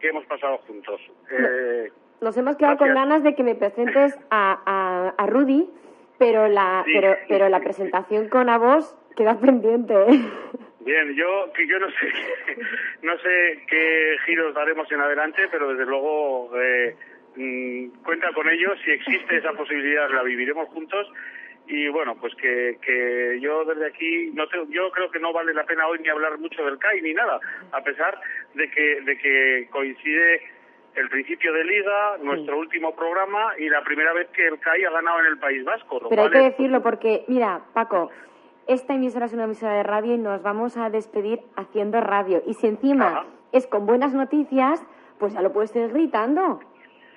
que 0.00 0.08
hemos 0.08 0.24
pasado 0.26 0.58
juntos. 0.58 1.00
Eh, 1.30 1.90
Nos 2.20 2.36
hemos 2.36 2.56
quedado 2.56 2.78
con 2.78 2.94
ganas 2.94 3.22
de 3.22 3.34
que 3.34 3.42
me 3.42 3.54
presentes 3.54 4.18
a, 4.30 4.60
a, 4.64 5.22
a 5.22 5.26
Rudy, 5.26 5.68
pero 6.18 6.48
la, 6.48 6.82
Sí. 6.86 6.92
pero, 6.94 7.16
pero 7.28 7.48
la 7.48 7.60
presentación 7.60 8.28
con 8.28 8.48
a 8.48 8.58
vos 8.58 8.96
queda 9.16 9.38
pendiente. 9.38 9.94
¿eh? 9.94 10.20
Bien, 10.80 11.14
yo 11.14 11.52
que 11.54 11.66
yo 11.68 11.78
no 11.78 11.86
sé 11.90 12.12
no 13.02 13.16
sé 13.18 13.64
qué 13.68 14.16
giros 14.26 14.54
daremos 14.54 14.90
en 14.90 15.00
adelante, 15.00 15.42
pero 15.50 15.68
desde 15.68 15.86
luego 15.86 16.50
eh, 16.60 16.96
mm, 17.36 18.02
cuenta 18.04 18.32
con 18.32 18.48
ello. 18.48 18.74
Si 18.84 18.90
existe 18.90 19.36
esa 19.36 19.52
posibilidad, 19.52 20.08
la 20.10 20.22
viviremos 20.22 20.68
juntos. 20.68 21.06
Y 21.68 21.88
bueno, 21.88 22.16
pues 22.16 22.34
que, 22.34 22.78
que 22.84 23.38
yo 23.40 23.64
desde 23.64 23.86
aquí 23.86 24.30
no 24.34 24.46
te- 24.48 24.66
yo 24.70 24.90
creo 24.90 25.10
que 25.10 25.20
no 25.20 25.32
vale 25.32 25.54
la 25.54 25.64
pena 25.64 25.86
hoy 25.86 26.00
ni 26.00 26.08
hablar 26.08 26.36
mucho 26.38 26.64
del 26.64 26.76
CAI 26.78 27.00
ni 27.02 27.14
nada, 27.14 27.38
a 27.70 27.80
pesar 27.82 28.20
de 28.54 28.68
que 28.68 29.00
de 29.02 29.16
que 29.16 29.68
coincide 29.70 30.40
el 30.96 31.08
principio 31.08 31.52
de 31.52 31.64
liga, 31.64 32.18
nuestro 32.20 32.58
último 32.58 32.94
programa 32.96 33.52
y 33.58 33.68
la 33.68 33.82
primera 33.84 34.12
vez 34.12 34.28
que 34.30 34.46
el 34.46 34.58
CAI 34.58 34.84
ha 34.84 34.90
ganado 34.90 35.20
en 35.20 35.26
el 35.26 35.38
País 35.38 35.64
Vasco. 35.64 36.00
Pero 36.10 36.24
hay 36.24 36.30
que 36.30 36.38
es- 36.38 36.44
decirlo 36.56 36.82
porque, 36.82 37.24
mira, 37.28 37.62
Paco, 37.72 38.10
esta 38.66 38.94
emisora 38.94 39.26
es 39.26 39.32
una 39.32 39.44
emisora 39.44 39.74
de 39.74 39.84
radio 39.84 40.14
y 40.14 40.18
nos 40.18 40.42
vamos 40.42 40.76
a 40.76 40.90
despedir 40.90 41.40
haciendo 41.56 42.00
radio. 42.00 42.42
Y 42.44 42.54
si 42.54 42.66
encima 42.66 43.06
Ajá. 43.06 43.24
es 43.52 43.66
con 43.68 43.86
buenas 43.86 44.12
noticias, 44.14 44.84
pues 45.20 45.32
ya 45.32 45.40
lo 45.42 45.52
puedes 45.52 45.74
ir 45.76 45.88
gritando. 45.92 46.60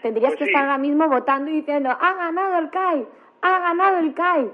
Tendrías 0.06 0.34
Pues 0.34 0.38
que 0.38 0.46
sí. 0.46 0.52
estar 0.52 0.66
ahora 0.66 0.78
mismo 0.78 1.08
votando 1.08 1.50
y 1.50 1.56
diciendo, 1.62 1.90
ha 1.90 2.14
ganado 2.14 2.60
el 2.60 2.70
CAI, 2.70 3.08
ha 3.42 3.60
ganado 3.60 3.98
el 3.98 4.14
CAI. 4.14 4.52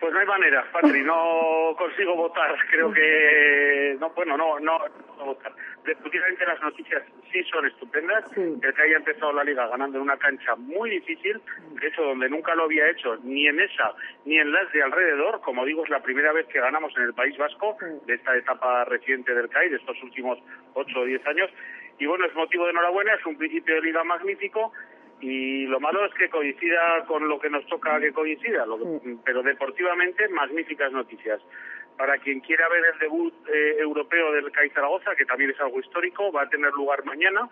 Pues 0.00 0.12
no 0.12 0.18
hay 0.18 0.26
manera, 0.26 0.64
Patri, 0.72 1.02
no 1.04 1.72
consigo 1.78 2.16
votar. 2.16 2.56
Creo 2.68 2.90
que 2.90 3.96
no, 4.00 4.10
bueno, 4.10 4.36
no, 4.36 4.58
no, 4.58 4.76
no 4.80 5.06
puedo 5.06 5.24
votar. 5.26 5.52
Definitivamente 5.84 6.44
las 6.46 6.60
noticias 6.62 7.00
sí 7.30 7.44
son 7.44 7.64
estupendas. 7.66 8.24
Sí. 8.34 8.40
El 8.60 8.74
que 8.74 8.82
haya 8.82 8.96
empezado 8.96 9.32
la 9.32 9.44
liga 9.44 9.68
ganando 9.68 9.98
en 9.98 10.02
una 10.02 10.16
cancha 10.16 10.56
muy 10.56 10.90
difícil, 10.90 11.40
de 11.80 11.86
hecho 11.86 12.02
donde 12.02 12.28
nunca 12.28 12.52
lo 12.56 12.64
había 12.64 12.90
hecho, 12.90 13.18
ni 13.22 13.46
en 13.46 13.60
esa 13.60 13.94
ni 14.24 14.36
en 14.36 14.50
las 14.50 14.72
de 14.72 14.82
alrededor. 14.82 15.42
Como 15.42 15.64
digo, 15.64 15.84
es 15.84 15.90
la 15.90 16.02
primera 16.02 16.32
vez 16.32 16.44
que 16.48 16.58
ganamos 16.58 16.92
en 16.96 17.04
el 17.04 17.14
País 17.14 17.38
Vasco 17.38 17.76
de 18.04 18.14
esta 18.14 18.34
etapa 18.36 18.84
reciente 18.86 19.32
del 19.32 19.48
CAI, 19.48 19.68
de 19.68 19.76
estos 19.76 20.02
últimos 20.02 20.40
ocho 20.74 20.98
o 20.98 21.04
diez 21.04 21.24
años. 21.28 21.50
Y 22.00 22.06
bueno, 22.06 22.24
es 22.24 22.34
motivo 22.34 22.64
de 22.64 22.70
enhorabuena, 22.72 23.14
es 23.14 23.24
un 23.26 23.36
principio 23.38 23.74
de 23.76 23.82
liga 23.82 24.02
magnífico 24.04 24.72
Y 25.22 25.66
lo 25.66 25.78
malo 25.80 26.06
es 26.06 26.14
que 26.14 26.30
coincida 26.30 27.04
con 27.06 27.28
lo 27.28 27.38
que 27.38 27.50
nos 27.50 27.66
toca 27.66 28.00
que 28.00 28.10
coincida, 28.10 28.64
lo 28.64 28.78
que- 28.78 29.16
pero 29.22 29.42
deportivamente 29.42 30.26
magníficas 30.28 30.90
noticias. 30.92 31.42
Para 31.98 32.16
quien 32.16 32.40
quiera 32.40 32.66
ver 32.70 32.82
el 32.94 32.98
debut 32.98 33.34
eh, 33.52 33.76
europeo 33.80 34.32
del 34.32 34.50
CAI 34.50 34.70
Zaragoza, 34.70 35.14
que 35.16 35.26
también 35.26 35.50
es 35.50 35.60
algo 35.60 35.78
histórico, 35.78 36.32
va 36.32 36.44
a 36.44 36.48
tener 36.48 36.72
lugar 36.72 37.04
mañana 37.04 37.50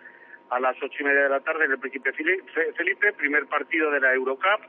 a 0.49 0.59
las 0.61 0.83
ocho 0.83 0.97
y 1.01 1.05
media 1.05 1.25
de 1.25 1.29
la 1.29 1.41
tarde 1.41 1.67
en 1.67 1.73
el 1.73 1.79
Príncipe 1.79 2.11
Felipe, 2.15 3.13
primer 3.13 3.45
partido 3.49 3.91
de 3.91 4.01
la 4.01 4.15
Eurocup 4.15 4.63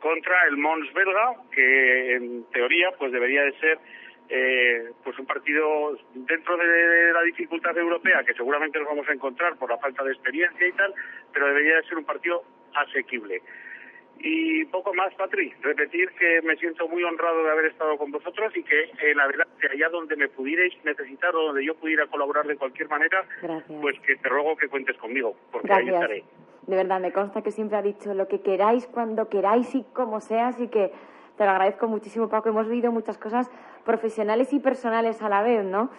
contra 0.00 0.44
el 0.48 0.56
Mons 0.56 0.92
belga, 0.92 1.34
que 1.52 2.14
en 2.16 2.44
teoría 2.50 2.90
pues 2.98 3.12
debería 3.12 3.44
de 3.44 3.52
ser 3.60 3.78
eh, 4.30 4.92
pues 5.02 5.18
un 5.18 5.26
partido 5.26 5.98
dentro 6.14 6.56
de 6.56 7.12
la 7.12 7.22
dificultad 7.22 7.76
europea 7.76 8.22
que 8.24 8.34
seguramente 8.34 8.78
nos 8.78 8.88
vamos 8.88 9.08
a 9.08 9.12
encontrar 9.12 9.56
por 9.56 9.68
la 9.68 9.78
falta 9.78 10.04
de 10.04 10.12
experiencia 10.12 10.68
y 10.68 10.72
tal, 10.72 10.94
pero 11.32 11.48
debería 11.48 11.76
de 11.76 11.82
ser 11.82 11.98
un 11.98 12.04
partido 12.04 12.44
asequible. 12.74 13.42
Y 14.22 14.66
poco 14.66 14.92
más, 14.94 15.12
Patri, 15.14 15.52
repetir 15.62 16.10
que 16.10 16.42
me 16.42 16.54
siento 16.56 16.86
muy 16.86 17.02
honrado 17.02 17.42
de 17.42 17.50
haber 17.50 17.64
estado 17.66 17.96
con 17.96 18.10
vosotros 18.10 18.54
y 18.54 18.62
que 18.62 18.90
en 19.00 19.18
adelante, 19.18 19.66
allá 19.72 19.88
donde 19.88 20.14
me 20.14 20.28
pudierais 20.28 20.74
necesitar 20.84 21.34
o 21.34 21.46
donde 21.46 21.64
yo 21.64 21.74
pudiera 21.74 22.06
colaborar 22.06 22.46
de 22.46 22.56
cualquier 22.56 22.88
manera, 22.88 23.24
Gracias. 23.42 23.80
pues 23.80 23.98
que 24.00 24.16
te 24.16 24.28
ruego 24.28 24.56
que 24.56 24.68
cuentes 24.68 24.96
conmigo, 24.98 25.34
porque 25.50 25.72
ahí 25.72 25.86
Gracias. 25.86 26.02
estaré. 26.02 26.24
De 26.66 26.76
verdad, 26.76 27.00
me 27.00 27.12
consta 27.12 27.42
que 27.42 27.50
siempre 27.50 27.78
ha 27.78 27.82
dicho 27.82 28.12
lo 28.12 28.28
que 28.28 28.42
queráis, 28.42 28.86
cuando 28.86 29.28
queráis 29.28 29.74
y 29.74 29.84
como 29.94 30.20
sea, 30.20 30.48
así 30.48 30.68
que 30.68 30.92
te 31.38 31.44
lo 31.44 31.50
agradezco 31.50 31.88
muchísimo, 31.88 32.28
Paco. 32.28 32.50
Hemos 32.50 32.68
vivido 32.68 32.92
muchas 32.92 33.16
cosas 33.16 33.50
profesionales 33.84 34.52
y 34.52 34.60
personales 34.60 35.20
a 35.22 35.28
la 35.28 35.42
vez, 35.42 35.64
¿no? 35.64 35.90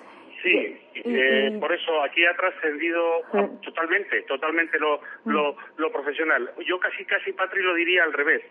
Sí, 0.44 0.76
eh, 0.96 1.58
por 1.60 1.72
eso 1.72 2.02
aquí 2.02 2.26
ha 2.26 2.36
trascendido 2.36 3.22
ah, 3.34 3.48
totalmente, 3.62 4.24
totalmente 4.24 4.80
lo, 4.80 5.00
lo, 5.26 5.56
lo 5.78 5.92
profesional. 5.92 6.52
Yo 6.66 6.80
casi, 6.80 7.06
casi, 7.06 7.32
Patri, 7.32 7.62
lo 7.62 7.76
diría 7.76 8.04
al 8.04 8.14
revés. 8.14 8.42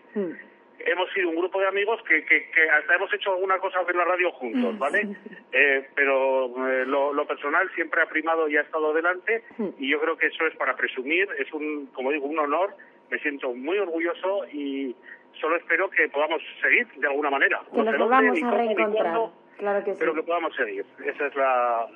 Hemos 0.79 1.11
sido 1.11 1.29
un 1.29 1.35
grupo 1.35 1.59
de 1.59 1.67
amigos 1.67 2.01
que, 2.07 2.23
que, 2.25 2.49
que 2.49 2.69
hasta 2.69 2.95
hemos 2.95 3.13
hecho 3.13 3.33
alguna 3.33 3.59
cosa 3.59 3.81
en 3.87 3.97
la 3.97 4.05
radio 4.05 4.31
juntos, 4.31 4.79
¿vale? 4.79 5.15
Eh, 5.51 5.87
pero 5.93 6.45
eh, 6.69 6.85
lo, 6.85 7.13
lo 7.13 7.27
personal 7.27 7.69
siempre 7.75 8.01
ha 8.01 8.05
primado 8.05 8.47
y 8.47 8.55
ha 8.55 8.61
estado 8.61 8.93
delante 8.93 9.43
y 9.77 9.89
yo 9.89 9.99
creo 9.99 10.17
que 10.17 10.27
eso 10.27 10.47
es 10.47 10.55
para 10.55 10.75
presumir, 10.77 11.27
es 11.37 11.51
un, 11.53 11.87
como 11.87 12.11
digo, 12.11 12.25
un 12.25 12.39
honor. 12.39 12.73
Me 13.09 13.19
siento 13.19 13.53
muy 13.53 13.77
orgulloso 13.77 14.45
y 14.53 14.95
solo 15.39 15.55
espero 15.57 15.89
que 15.89 16.07
podamos 16.09 16.41
seguir 16.61 16.87
de 16.99 17.07
alguna 17.07 17.29
manera. 17.29 17.61
Que 17.71 17.77
No 17.77 17.83
nos 17.85 17.97
volvamos 17.97 18.43
a 18.43 18.51
reencontrar. 18.51 19.19
Claro 19.57 19.83
que 19.83 19.93
sí. 19.93 19.97
pero 19.99 20.13
que 20.13 20.23
podamos 20.23 20.55
seguir. 20.55 20.85
Esa 21.05 21.27
es 21.27 21.35
la, 21.35 21.87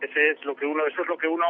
ese 0.00 0.30
es 0.30 0.44
lo 0.44 0.56
que 0.56 0.66
uno, 0.66 0.84
eso 0.86 1.02
es 1.02 1.08
lo 1.08 1.16
que 1.16 1.28
uno 1.28 1.44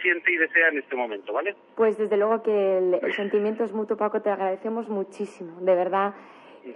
siente 0.00 0.32
y 0.32 0.36
desea 0.36 0.68
en 0.68 0.78
este 0.78 0.96
momento, 0.96 1.32
¿vale? 1.32 1.54
Pues 1.76 1.98
desde 1.98 2.16
luego 2.16 2.42
que 2.42 2.78
el, 2.78 2.98
el 3.02 3.12
sentimiento 3.14 3.64
es 3.64 3.72
mutuo, 3.72 3.96
Paco, 3.96 4.22
te 4.22 4.30
agradecemos 4.30 4.88
muchísimo, 4.88 5.60
de 5.60 5.74
verdad. 5.74 6.14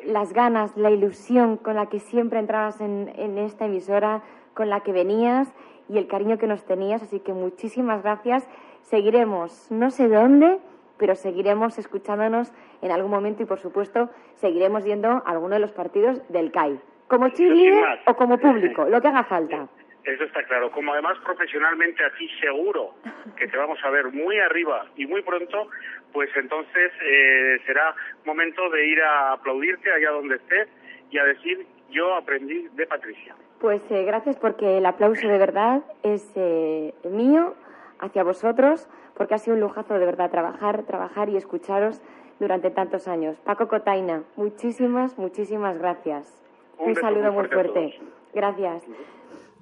Las 0.04 0.32
ganas, 0.32 0.76
la 0.76 0.90
ilusión 0.90 1.56
con 1.56 1.76
la 1.76 1.88
que 1.88 1.98
siempre 1.98 2.38
entrabas 2.38 2.80
en, 2.80 3.10
en 3.16 3.38
esta 3.38 3.64
emisora, 3.66 4.22
con 4.54 4.68
la 4.68 4.80
que 4.80 4.92
venías 4.92 5.52
y 5.88 5.98
el 5.98 6.06
cariño 6.06 6.38
que 6.38 6.46
nos 6.46 6.64
tenías, 6.64 7.02
así 7.02 7.20
que 7.20 7.32
muchísimas 7.32 8.02
gracias. 8.02 8.48
Seguiremos, 8.82 9.70
no 9.70 9.90
sé 9.90 10.08
dónde, 10.08 10.58
pero 11.02 11.16
seguiremos 11.16 11.78
escuchándonos 11.78 12.52
en 12.80 12.92
algún 12.92 13.10
momento 13.10 13.42
y, 13.42 13.46
por 13.46 13.58
supuesto, 13.58 14.08
seguiremos 14.36 14.84
yendo 14.84 15.08
a 15.08 15.22
alguno 15.26 15.54
de 15.56 15.60
los 15.60 15.72
partidos 15.72 16.22
del 16.28 16.52
CAI, 16.52 16.78
como 17.08 17.28
cheerleader 17.30 17.98
o 18.06 18.14
como 18.14 18.38
público, 18.38 18.84
lo 18.84 19.00
que 19.00 19.08
haga 19.08 19.24
falta. 19.24 19.66
Eso 20.04 20.22
está 20.22 20.44
claro. 20.44 20.70
Como 20.70 20.92
además 20.92 21.18
profesionalmente 21.24 22.04
a 22.04 22.10
ti 22.12 22.28
seguro 22.40 22.94
que 23.36 23.48
te 23.48 23.56
vamos 23.56 23.80
a 23.82 23.90
ver 23.90 24.12
muy 24.12 24.38
arriba 24.38 24.86
y 24.94 25.06
muy 25.06 25.22
pronto, 25.22 25.70
pues 26.12 26.30
entonces 26.36 26.92
eh, 27.04 27.58
será 27.66 27.96
momento 28.24 28.70
de 28.70 28.86
ir 28.86 29.02
a 29.02 29.32
aplaudirte 29.32 29.90
allá 29.90 30.10
donde 30.10 30.36
estés 30.36 30.68
y 31.10 31.18
a 31.18 31.24
decir 31.24 31.66
yo 31.90 32.14
aprendí 32.14 32.68
de 32.74 32.86
Patricia. 32.86 33.34
Pues 33.60 33.82
eh, 33.90 34.04
gracias 34.04 34.36
porque 34.36 34.78
el 34.78 34.86
aplauso 34.86 35.26
de 35.26 35.38
verdad 35.38 35.82
es 36.04 36.32
eh, 36.36 36.94
mío 37.10 37.56
hacia 38.02 38.22
vosotros, 38.24 38.88
porque 39.16 39.34
ha 39.34 39.38
sido 39.38 39.54
un 39.54 39.60
lujazo 39.60 39.94
de 39.94 40.04
verdad 40.04 40.30
trabajar, 40.30 40.82
trabajar 40.82 41.30
y 41.30 41.36
escucharos 41.36 42.02
durante 42.38 42.70
tantos 42.70 43.08
años. 43.08 43.38
Paco 43.44 43.68
Cotaina, 43.68 44.24
muchísimas, 44.36 45.16
muchísimas 45.16 45.78
gracias. 45.78 46.42
Un 46.78 46.94
saludo 46.96 47.32
muy 47.32 47.46
fuerte. 47.46 47.98
Gracias. 48.34 48.82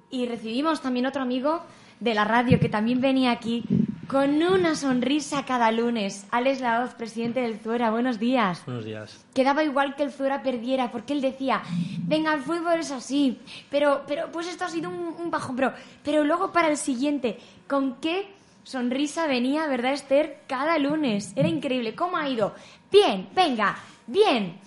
Y 0.09 0.27
recibimos 0.27 0.81
también 0.81 1.05
otro 1.05 1.21
amigo 1.21 1.61
de 1.99 2.15
la 2.15 2.25
radio 2.25 2.59
que 2.59 2.67
también 2.67 2.99
venía 2.99 3.31
aquí 3.31 3.63
con 4.11 4.43
una 4.43 4.75
sonrisa 4.75 5.45
cada 5.45 5.71
lunes. 5.71 6.27
Alex 6.31 6.59
Laoz, 6.59 6.95
presidente 6.95 7.39
del 7.39 7.57
Zuera, 7.59 7.91
buenos 7.91 8.19
días. 8.19 8.61
Buenos 8.65 8.83
días. 8.83 9.25
Quedaba 9.33 9.63
igual 9.63 9.95
que 9.95 10.03
el 10.03 10.11
Zuera 10.11 10.43
perdiera, 10.43 10.91
porque 10.91 11.13
él 11.13 11.21
decía, 11.21 11.61
venga, 11.99 12.33
el 12.33 12.41
fútbol 12.41 12.79
es 12.81 12.91
así, 12.91 13.39
pero, 13.69 14.03
pero 14.05 14.29
pues 14.29 14.49
esto 14.49 14.65
ha 14.65 14.69
sido 14.69 14.89
un, 14.89 15.15
un 15.17 15.31
bajón, 15.31 15.55
pero, 15.55 15.73
pero 16.03 16.25
luego 16.25 16.51
para 16.51 16.67
el 16.67 16.75
siguiente, 16.75 17.39
¿con 17.69 18.01
qué 18.01 18.29
sonrisa 18.63 19.27
venía, 19.27 19.65
verdad, 19.67 19.93
Esther, 19.93 20.41
cada 20.45 20.77
lunes? 20.77 21.31
Era 21.37 21.47
increíble. 21.47 21.95
¿Cómo 21.95 22.17
ha 22.17 22.27
ido? 22.27 22.53
Bien, 22.91 23.29
venga, 23.33 23.77
bien. 24.07 24.59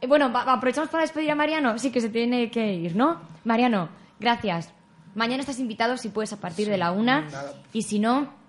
Eh, 0.00 0.06
Bueno, 0.06 0.32
aprovechamos 0.34 0.88
para 0.88 1.02
despedir 1.02 1.30
a 1.30 1.34
Mariano. 1.34 1.78
Sí 1.78 1.90
que 1.90 2.00
se 2.00 2.08
tiene 2.08 2.50
que 2.50 2.72
ir, 2.72 2.96
¿no? 2.96 3.20
Mariano, 3.44 3.90
gracias. 4.18 4.72
Mañana 5.14 5.42
estás 5.42 5.58
invitado 5.60 5.98
si 5.98 6.08
puedes 6.08 6.32
a 6.32 6.40
partir 6.40 6.70
de 6.70 6.78
la 6.78 6.90
una. 6.90 7.20
nada. 7.20 7.52
Y 7.74 7.82
si 7.82 7.98
no, 7.98 8.40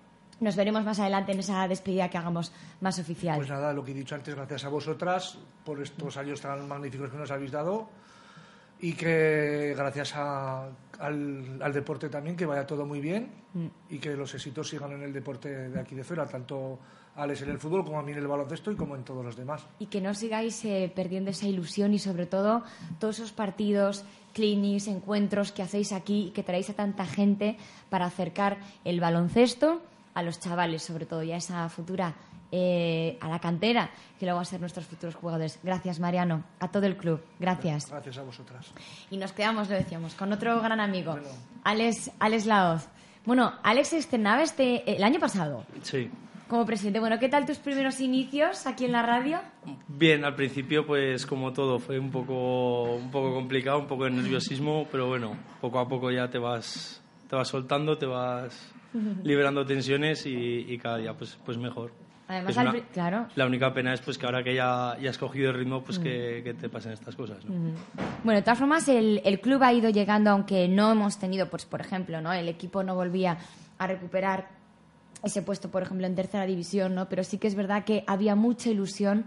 nos 0.43 0.56
veremos 0.56 0.84
más 0.84 0.99
adelante 0.99 1.32
en 1.32 1.39
esa 1.39 1.67
despedida 1.67 2.10
que 2.10 2.17
hagamos 2.17 2.51
más 2.82 2.99
oficial. 2.99 3.38
Pues 3.38 3.49
nada, 3.49 3.73
lo 3.73 3.84
que 3.84 3.91
he 3.91 3.95
dicho 3.95 4.15
antes, 4.15 4.36
gracias 4.36 4.63
a 4.65 4.69
vosotras 4.69 5.38
por 5.65 5.82
estos 5.82 6.17
años 6.17 6.41
tan 6.41 6.67
magníficos 6.67 7.10
que 7.10 7.17
nos 7.17 7.32
habéis 7.32 7.51
dado 7.51 7.89
y 8.79 8.93
que 8.93 9.73
gracias 9.77 10.13
a- 10.15 10.67
al, 10.99 11.60
al 11.62 11.73
deporte 11.73 12.10
también, 12.10 12.36
que 12.36 12.45
vaya 12.45 12.67
todo 12.67 12.86
muy 12.86 12.99
bien 12.99 13.32
y 13.89 13.99
que 13.99 14.15
los 14.15 14.34
éxitos 14.34 14.67
sigan 14.69 14.91
en 14.93 15.03
el 15.03 15.13
deporte 15.13 15.69
de 15.69 15.79
aquí 15.79 15.95
de 15.95 16.03
fuera, 16.03 16.25
tanto 16.25 16.79
Alex 17.15 17.43
en 17.43 17.51
el 17.51 17.60
fútbol 17.60 17.86
como 17.86 17.99
a 17.99 18.03
mí 18.03 18.12
en 18.12 18.17
el 18.17 18.27
baloncesto 18.27 18.71
y 18.71 18.75
como 18.75 18.95
en 18.95 19.03
todos 19.03 19.23
los 19.23 19.36
demás. 19.36 19.65
y 19.79 19.86
que 19.86 20.01
no 20.01 20.13
sigáis 20.15 20.65
eh, 20.65 20.91
perdiendo 20.93 21.29
esa 21.29 21.47
ilusión 21.47 21.93
y 21.93 21.99
sobre 21.99 22.25
todo 22.25 22.63
todos 22.99 23.19
esos 23.19 23.32
partidos, 23.32 24.03
clinics, 24.34 24.88
encuentros 24.88 25.51
que 25.51 25.62
hacéis 25.62 25.91
aquí 25.93 26.27
y 26.27 26.32
que 26.32 26.41
traéis 26.41 26.71
a 26.71 26.73
tanta 26.73 27.06
gente 27.06 27.58
para 27.91 28.06
acercar 28.08 28.58
el 28.84 28.99
baloncesto 28.99 29.82
a 30.13 30.23
los 30.23 30.39
chavales, 30.39 30.84
sobre 30.84 31.06
todo, 31.06 31.23
y 31.23 31.32
a 31.32 31.38
esa 31.38 31.67
futura, 31.69 32.13
eh, 32.52 33.17
a 33.21 33.28
la 33.30 33.39
cantera, 33.39 33.89
que 34.19 34.26
luego 34.26 34.38
van 34.38 34.43
a 34.43 34.45
ser 34.45 34.60
nuestros 34.60 34.86
futuros 34.86 35.15
jugadores. 35.15 35.60
Gracias, 35.63 35.99
Mariano, 35.99 36.43
a 36.60 36.67
todo 36.69 36.86
el 36.86 36.95
club. 36.97 37.21
Gracias. 37.39 37.89
Gracias 37.89 38.17
a 38.17 38.21
vosotras. 38.23 38.71
Y 39.10 39.17
nos 39.17 39.32
quedamos, 39.32 39.69
lo 39.69 39.76
decíamos, 39.76 40.13
con 40.13 40.32
otro 40.34 40.62
gran 40.62 40.80
amigo, 40.80 41.17
Alex, 41.63 42.12
Alex 42.19 42.45
Laoz. 42.45 42.88
Bueno, 43.26 43.54
Alex 43.63 43.93
estrenaba 43.93 44.43
este, 44.43 44.95
el 44.95 45.02
año 45.04 45.19
pasado 45.19 45.65
Sí. 45.82 46.10
como 46.49 46.65
presidente. 46.65 46.99
Bueno, 46.99 47.17
¿qué 47.19 47.30
tal 47.30 47.45
tus 47.45 47.58
primeros 47.58 47.99
inicios 48.02 48.67
aquí 48.67 48.86
en 48.86 48.91
la 48.91 49.02
radio? 49.02 49.39
Bien, 49.88 50.26
al 50.26 50.36
principio, 50.36 50.86
pues 50.86 51.26
como 51.26 51.54
todo, 51.54 51.80
fue 51.80 51.97
un 51.97 52.12
poco, 52.12 52.84
un 52.95 53.10
poco 53.10 53.34
complicado, 53.34 53.80
un 53.80 53.88
poco 53.88 54.04
de 54.04 54.12
nerviosismo, 54.12 54.86
pero 54.91 55.08
bueno, 55.08 55.36
poco 55.62 55.80
a 55.80 55.88
poco 55.88 56.12
ya 56.12 56.30
te 56.30 56.38
vas, 56.38 57.02
te 57.30 57.36
vas 57.36 57.47
soltando, 57.47 57.97
te 57.97 58.06
vas 58.06 58.73
liberando 59.23 59.65
tensiones 59.65 60.25
y, 60.25 60.65
y 60.67 60.77
cada 60.77 60.97
día 60.97 61.13
pues, 61.13 61.38
pues 61.45 61.58
mejor. 61.58 61.91
Además, 62.27 62.58
al 62.58 62.67
una- 62.69 62.79
claro. 62.88 63.27
La 63.36 63.45
única 63.45 63.73
pena 63.73 63.93
es 63.93 64.01
pues 64.01 64.17
que 64.17 64.25
ahora 64.25 64.43
que 64.43 64.56
ya, 64.56 64.97
ya 65.01 65.10
has 65.10 65.17
cogido 65.17 65.51
el 65.51 65.58
ritmo, 65.58 65.84
pues 65.84 65.99
que, 65.99 66.41
que 66.43 66.53
te 66.53 66.69
pasen 66.69 66.93
estas 66.93 67.15
cosas. 67.15 67.43
¿no? 67.45 67.53
Bueno, 68.23 68.38
de 68.39 68.41
todas 68.43 68.58
formas, 68.60 68.88
el, 68.88 69.21
el 69.25 69.41
club 69.41 69.62
ha 69.62 69.73
ido 69.73 69.89
llegando, 69.89 70.29
aunque 70.32 70.67
no 70.69 70.91
hemos 70.93 71.19
tenido, 71.19 71.49
pues 71.49 71.65
por 71.65 71.82
ejemplo, 71.82 72.21
¿no? 72.21 72.32
El 72.32 72.47
equipo 72.47 72.82
no 72.82 72.95
volvía 72.95 73.38
a 73.77 73.88
recuperar 73.88 74.47
ese 75.21 75.41
puesto, 75.41 75.69
por 75.69 75.84
ejemplo, 75.84 76.08
en 76.08 76.15
tercera 76.15 76.45
división, 76.45 76.95
¿no? 76.95 77.10
Pero 77.10 77.23
sí 77.25 77.38
que 77.38 77.47
es 77.47 77.56
verdad 77.56 77.84
que 77.84 78.03
había 78.08 78.36
mucha 78.36 78.69
ilusión 78.69 79.25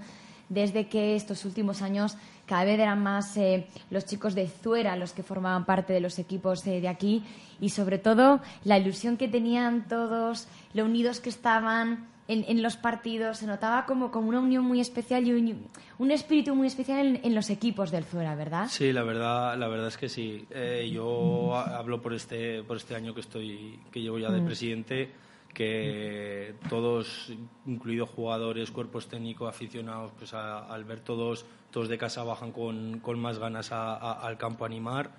desde 0.49 0.87
que 0.89 1.17
estos 1.17 1.45
últimos 1.45 1.83
años 1.83 2.17
cada 2.47 2.65
vez 2.65 2.79
eran 2.79 3.03
más 3.03 3.37
eh, 3.37 3.67
los 3.91 4.05
chicos 4.07 4.35
de 4.35 4.47
Zuera 4.49 4.95
los 4.97 5.13
que 5.13 5.23
formaban 5.23 5.65
parte 5.65 5.93
de 5.93 6.01
los 6.01 6.19
equipos 6.19 6.65
eh, 6.67 6.81
de 6.81 6.89
aquí 6.89 7.25
y 7.61 7.71
sobre 7.71 7.99
todo 7.99 8.41
la 8.65 8.79
ilusión 8.79 9.17
que 9.17 9.27
tenían 9.29 9.89
todos, 9.89 10.47
lo 10.75 10.85
unidos 10.85 11.19
que 11.21 11.29
estaban 11.31 12.07
en, 12.29 12.45
en 12.49 12.61
los 12.63 12.77
partidos, 12.77 13.39
se 13.39 13.47
notaba 13.47 13.87
como, 13.87 14.11
como 14.11 14.29
una 14.29 14.41
unión 14.41 14.65
muy 14.65 14.81
especial 14.81 15.27
y 15.29 15.33
un, 15.33 15.67
un 15.99 16.11
espíritu 16.11 16.55
muy 16.57 16.67
especial 16.67 17.07
en, 17.07 17.21
en 17.25 17.35
los 17.37 17.51
equipos 17.51 17.91
del 17.93 18.05
Zuera, 18.05 18.35
¿verdad? 18.35 18.67
Sí, 18.69 18.93
la 18.93 19.05
verdad, 19.05 19.57
la 19.57 19.69
verdad 19.69 19.89
es 19.89 19.97
que 19.97 20.09
sí. 20.09 20.45
Eh, 20.51 20.91
yo 20.93 21.55
ha- 21.57 21.77
hablo 21.79 22.03
por 22.03 22.13
este, 22.15 22.63
por 22.65 22.77
este 22.79 22.97
año 22.97 23.15
que 23.15 23.21
estoy, 23.21 23.79
que 23.93 24.01
llevo 24.01 24.19
ya 24.19 24.31
de 24.33 24.43
presidente, 24.43 25.11
que 25.57 26.55
todos, 26.69 27.33
incluidos 27.64 28.11
jugadores, 28.11 28.71
cuerpos 28.71 29.09
técnicos, 29.09 29.49
aficionados, 29.49 30.12
pues 30.19 30.35
a- 30.35 30.66
al 30.66 30.85
ver 30.85 31.01
todos, 31.01 31.47
todos 31.71 31.88
de 31.88 31.97
casa 31.97 32.23
bajan 32.25 32.53
con, 32.53 33.01
con 33.01 33.19
más 33.19 33.38
ganas 33.38 33.73
a- 33.73 33.97
a- 33.97 34.21
al 34.27 34.37
campo 34.37 34.64
a 34.64 34.66
animar. 34.66 35.11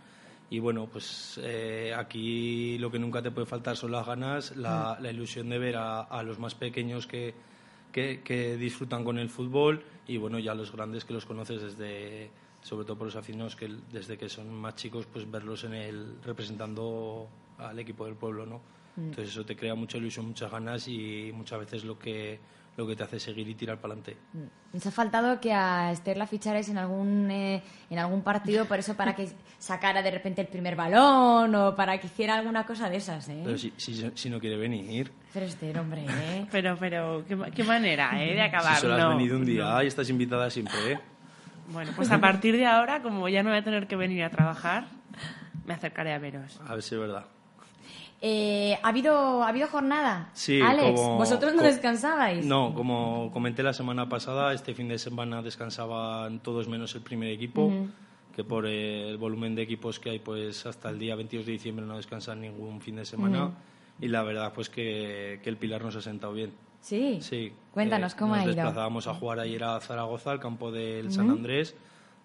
Y 0.51 0.59
bueno, 0.59 0.85
pues 0.85 1.39
eh, 1.43 1.91
aquí 1.97 2.77
lo 2.77 2.91
que 2.91 2.99
nunca 2.99 3.21
te 3.23 3.31
puede 3.31 3.47
faltar 3.47 3.75
son 3.75 3.91
las 3.91 4.05
ganas, 4.05 4.55
la, 4.55 4.97
la 5.01 5.09
ilusión 5.09 5.49
de 5.49 5.57
ver 5.57 5.75
a, 5.75 6.21
los 6.21 6.37
más 6.37 6.53
pequeños 6.53 7.07
que, 7.07 7.33
que, 7.91 8.21
que 8.23 8.57
disfrutan 8.57 9.03
con 9.03 9.17
el 9.17 9.29
fútbol 9.29 9.83
y 10.07 10.17
bueno, 10.17 10.37
ya 10.37 10.53
los 10.53 10.71
grandes 10.71 11.03
que 11.03 11.13
los 11.13 11.25
conoces 11.25 11.63
desde, 11.63 12.29
sobre 12.61 12.85
todo 12.85 12.95
por 12.95 13.07
los 13.07 13.15
aficionados 13.15 13.55
que 13.55 13.69
desde 13.91 14.19
que 14.19 14.29
son 14.29 14.53
más 14.53 14.75
chicos, 14.75 15.07
pues 15.11 15.29
verlos 15.29 15.63
en 15.63 15.73
el 15.73 16.21
representando 16.23 17.27
al 17.57 17.79
equipo 17.79 18.05
del 18.05 18.13
pueblo, 18.15 18.45
¿no? 18.45 18.61
Entonces 18.97 19.29
eso 19.29 19.45
te 19.45 19.55
crea 19.55 19.75
mucha 19.75 19.97
ilusión, 19.97 20.25
muchas 20.25 20.51
ganas 20.51 20.87
y 20.87 21.31
muchas 21.33 21.59
veces 21.59 21.83
lo 21.83 21.97
que 21.99 22.39
lo 22.77 22.85
que 22.85 22.95
te 22.95 23.01
hace 23.03 23.19
seguir 23.19 23.47
y 23.49 23.55
tirar 23.55 23.79
para 23.81 23.95
adelante. 23.95 24.17
Nos 24.71 24.85
ha 24.85 24.91
faltado 24.91 25.39
que 25.39 25.51
a 25.51 25.91
Esther 25.91 26.15
la 26.15 26.27
ficharais 26.27 26.69
en 26.69 26.77
algún, 26.77 27.31
eh, 27.31 27.63
en 27.89 27.97
algún 27.97 28.21
partido, 28.21 28.65
por 28.65 28.77
eso 28.77 28.95
para 28.95 29.15
que 29.15 29.29
sacara 29.57 30.03
de 30.03 30.11
repente 30.11 30.41
el 30.41 30.47
primer 30.47 30.75
balón 30.75 31.55
o 31.55 31.75
para 31.75 31.97
que 31.99 32.05
hiciera 32.05 32.35
alguna 32.35 32.67
cosa 32.67 32.87
de 32.87 32.97
esas, 32.97 33.29
¿eh? 33.29 33.41
Pero 33.43 33.57
si, 33.57 33.73
si, 33.77 34.11
si 34.13 34.29
no 34.29 34.39
quiere 34.39 34.57
venir, 34.57 35.11
Pero 35.33 35.47
Esther, 35.47 35.79
hombre, 35.79 36.05
¿eh? 36.07 36.45
Pero, 36.51 36.77
pero, 36.79 37.25
qué, 37.27 37.35
qué 37.55 37.63
manera, 37.63 38.11
¿eh? 38.23 38.35
De 38.35 38.41
acabar. 38.43 38.75
si 38.75 38.81
solo 38.81 38.93
has 38.93 38.99
No, 38.99 39.09
venido 39.09 39.37
un 39.37 39.45
día 39.45 39.63
no. 39.73 39.81
y 39.81 39.87
estás 39.87 40.07
invitada 40.11 40.47
siempre, 40.51 40.91
¿eh? 40.91 40.99
Bueno, 41.69 41.91
pues 41.95 42.11
a 42.11 42.19
partir 42.21 42.55
de 42.57 42.67
ahora, 42.67 43.01
como 43.01 43.27
ya 43.27 43.41
no 43.41 43.49
voy 43.49 43.57
a 43.57 43.63
tener 43.63 43.87
que 43.87 43.95
venir 43.95 44.23
a 44.23 44.29
trabajar, 44.29 44.85
me 45.65 45.73
acercaré 45.73 46.13
a 46.13 46.19
veros. 46.19 46.61
A 46.67 46.75
ver 46.75 46.83
si 46.83 46.93
es 46.93 47.01
verdad. 47.01 47.25
Eh, 48.21 48.77
¿ha, 48.81 48.87
habido, 48.87 49.43
¿Ha 49.43 49.49
habido 49.49 49.67
jornada? 49.67 50.29
Sí, 50.33 50.59
Alex, 50.61 50.99
como- 50.99 51.17
¿vosotros 51.17 51.53
no 51.53 51.61
descansabais? 51.61 52.45
No, 52.45 52.73
como 52.73 53.29
comenté 53.31 53.61
la 53.61 53.73
semana 53.73 54.09
pasada, 54.09 54.53
este 54.53 54.73
fin 54.73 54.87
de 54.87 54.97
semana 54.97 55.41
descansaban 55.43 56.39
todos 56.39 56.67
menos 56.67 56.95
el 56.95 57.01
primer 57.01 57.29
equipo, 57.29 57.71
que 58.35 58.43
por 58.43 58.65
eh, 58.65 59.09
el 59.09 59.17
volumen 59.17 59.53
de 59.55 59.61
equipos 59.63 59.99
que 59.99 60.09
hay, 60.11 60.19
pues 60.19 60.65
hasta 60.65 60.89
el 60.89 60.97
día 60.99 61.15
22 61.15 61.45
de 61.45 61.51
diciembre 61.53 61.85
no 61.85 61.97
descansan 61.97 62.41
ningún 62.41 62.81
fin 62.81 62.95
de 62.95 63.05
semana. 63.05 63.51
Y 63.99 64.07
la 64.07 64.23
verdad, 64.23 64.51
pues 64.53 64.69
que, 64.69 65.39
que 65.43 65.49
el 65.49 65.57
Pilar 65.57 65.83
nos 65.83 65.95
ha 65.95 66.01
sentado 66.01 66.33
bien. 66.33 66.51
Sí. 66.81 67.19
Sí. 67.21 67.51
Cuéntanos, 67.73 68.13
eh, 68.13 68.15
¿cómo 68.19 68.35
nos 68.35 68.41
ha 68.45 68.47
ido? 68.47 68.55
desplazábamos 68.55 69.07
a 69.07 69.13
jugar 69.15 69.39
ayer 69.39 69.63
a 69.63 69.79
Zaragoza, 69.79 70.31
al 70.31 70.39
campo 70.39 70.71
del 70.71 71.11
San 71.11 71.29
Andrés. 71.29 71.75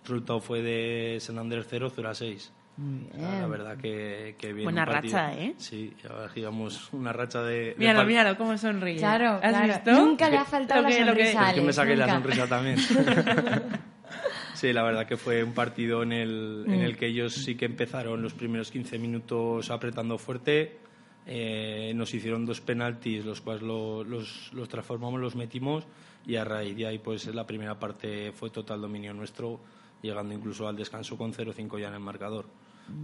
El 0.05 0.09
resultado 0.09 0.40
fue 0.40 0.61
de 0.62 1.18
San 1.20 1.38
Andrés 1.38 1.66
0, 1.68 1.90
0 1.94 2.09
a 2.11 2.14
6. 2.14 2.52
Muy 2.76 3.06
O 3.14 3.18
sea, 3.18 3.40
la 3.40 3.46
verdad 3.46 3.76
que, 3.76 4.35
que 4.38 4.52
bien. 4.52 4.64
Buena 4.64 4.85
racha, 4.85 5.35
¿eh? 5.35 5.54
Sí, 5.58 5.92
ahora 6.08 6.32
llevamos 6.35 6.88
una 6.92 7.12
racha 7.12 7.42
de... 7.42 7.54
de 7.54 7.74
Míralo, 7.78 7.98
par- 8.00 8.06
míralo, 8.06 8.37
cómo 8.38 8.56
sonríe. 8.56 8.96
Claro, 8.96 9.40
¿Has 9.42 9.50
claro. 9.50 9.66
visto? 9.66 9.92
Nunca 9.92 10.30
le 10.30 10.38
ha 10.38 10.44
faltado 10.44 10.82
Lo 10.82 10.88
que- 10.88 11.00
la 11.00 11.06
lo 11.06 11.14
que- 11.14 11.26
sonrisa. 11.32 11.48
Es 11.50 11.54
que 11.54 11.61
me 11.61 11.72
saqué 11.72 11.96
la 11.96 12.06
nunca. 12.06 12.20
sonrisa 12.22 12.46
también. 12.48 12.76
sí, 14.54 14.72
la 14.72 14.82
verdad 14.82 15.06
que 15.06 15.16
fue 15.16 15.42
un 15.44 15.52
partido 15.52 16.02
en 16.02 16.12
el, 16.12 16.64
en 16.66 16.80
el 16.80 16.96
que 16.96 17.06
ellos 17.06 17.35
sí 17.35 17.56
que 17.56 17.64
empezaron 17.66 18.22
los 18.22 18.35
primeros 18.35 18.70
15 18.70 18.98
minutos 18.98 19.70
apretando 19.70 20.18
fuerte. 20.18 20.78
Eh, 21.26 21.92
nos 21.94 22.12
hicieron 22.14 22.44
dos 22.46 22.61
penaltis, 22.61 23.24
los 23.24 23.40
cuales 23.40 23.62
lo- 23.62 24.02
los, 24.02 24.50
los 24.52 24.68
transformamos, 24.68 25.20
los 25.20 25.37
metimos 25.37 25.87
y 26.26 26.37
a 26.37 26.44
raíz 26.44 26.76
de 26.76 26.87
ahí 26.87 26.98
pues 26.98 27.26
la 27.35 27.46
primera 27.46 27.78
parte 27.78 28.32
fue 28.32 28.50
total 28.50 28.80
dominio 28.80 29.12
nuestro, 29.14 29.61
llegando 30.03 30.35
incluso 30.35 30.67
al 30.69 30.77
descanso 30.77 31.17
con 31.17 31.33
0-5 31.33 31.79
ya 31.81 31.88
en 31.88 31.95
el 31.95 32.01
marcador. 32.01 32.47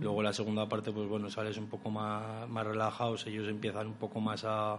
Luego 0.00 0.22
la 0.22 0.32
segunda 0.32 0.68
parte, 0.68 0.90
pues 0.92 1.08
bueno, 1.08 1.30
sales 1.30 1.56
un 1.56 1.68
poco 1.68 1.88
más, 1.90 2.48
más 2.48 2.66
relajados, 2.66 3.26
ellos 3.26 3.48
empiezan 3.48 3.86
un 3.86 3.94
poco 3.94 4.20
más 4.20 4.44
a, 4.44 4.76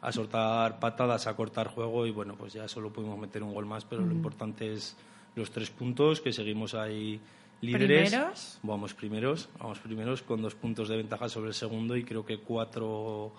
a 0.00 0.12
soltar 0.12 0.80
patadas, 0.80 1.26
a 1.26 1.36
cortar 1.36 1.68
juego 1.68 2.06
y 2.06 2.10
bueno, 2.10 2.34
pues 2.36 2.54
ya 2.54 2.66
solo 2.66 2.90
pudimos 2.90 3.18
meter 3.18 3.42
un 3.42 3.52
gol 3.52 3.66
más, 3.66 3.84
pero 3.84 4.04
lo 4.04 4.10
importante 4.12 4.72
es 4.72 4.96
los 5.36 5.50
tres 5.50 5.70
puntos, 5.70 6.20
que 6.22 6.32
seguimos 6.32 6.74
ahí 6.74 7.20
líderes. 7.60 8.10
¿Primeros? 8.10 8.58
Vamos 8.62 8.94
primeros, 8.94 9.48
vamos 9.58 9.78
primeros 9.80 10.22
con 10.22 10.40
dos 10.42 10.54
puntos 10.54 10.88
de 10.88 10.96
ventaja 10.96 11.28
sobre 11.28 11.48
el 11.48 11.54
segundo 11.54 11.94
y 11.94 12.02
creo 12.02 12.24
que 12.24 12.38
cuatro 12.38 13.32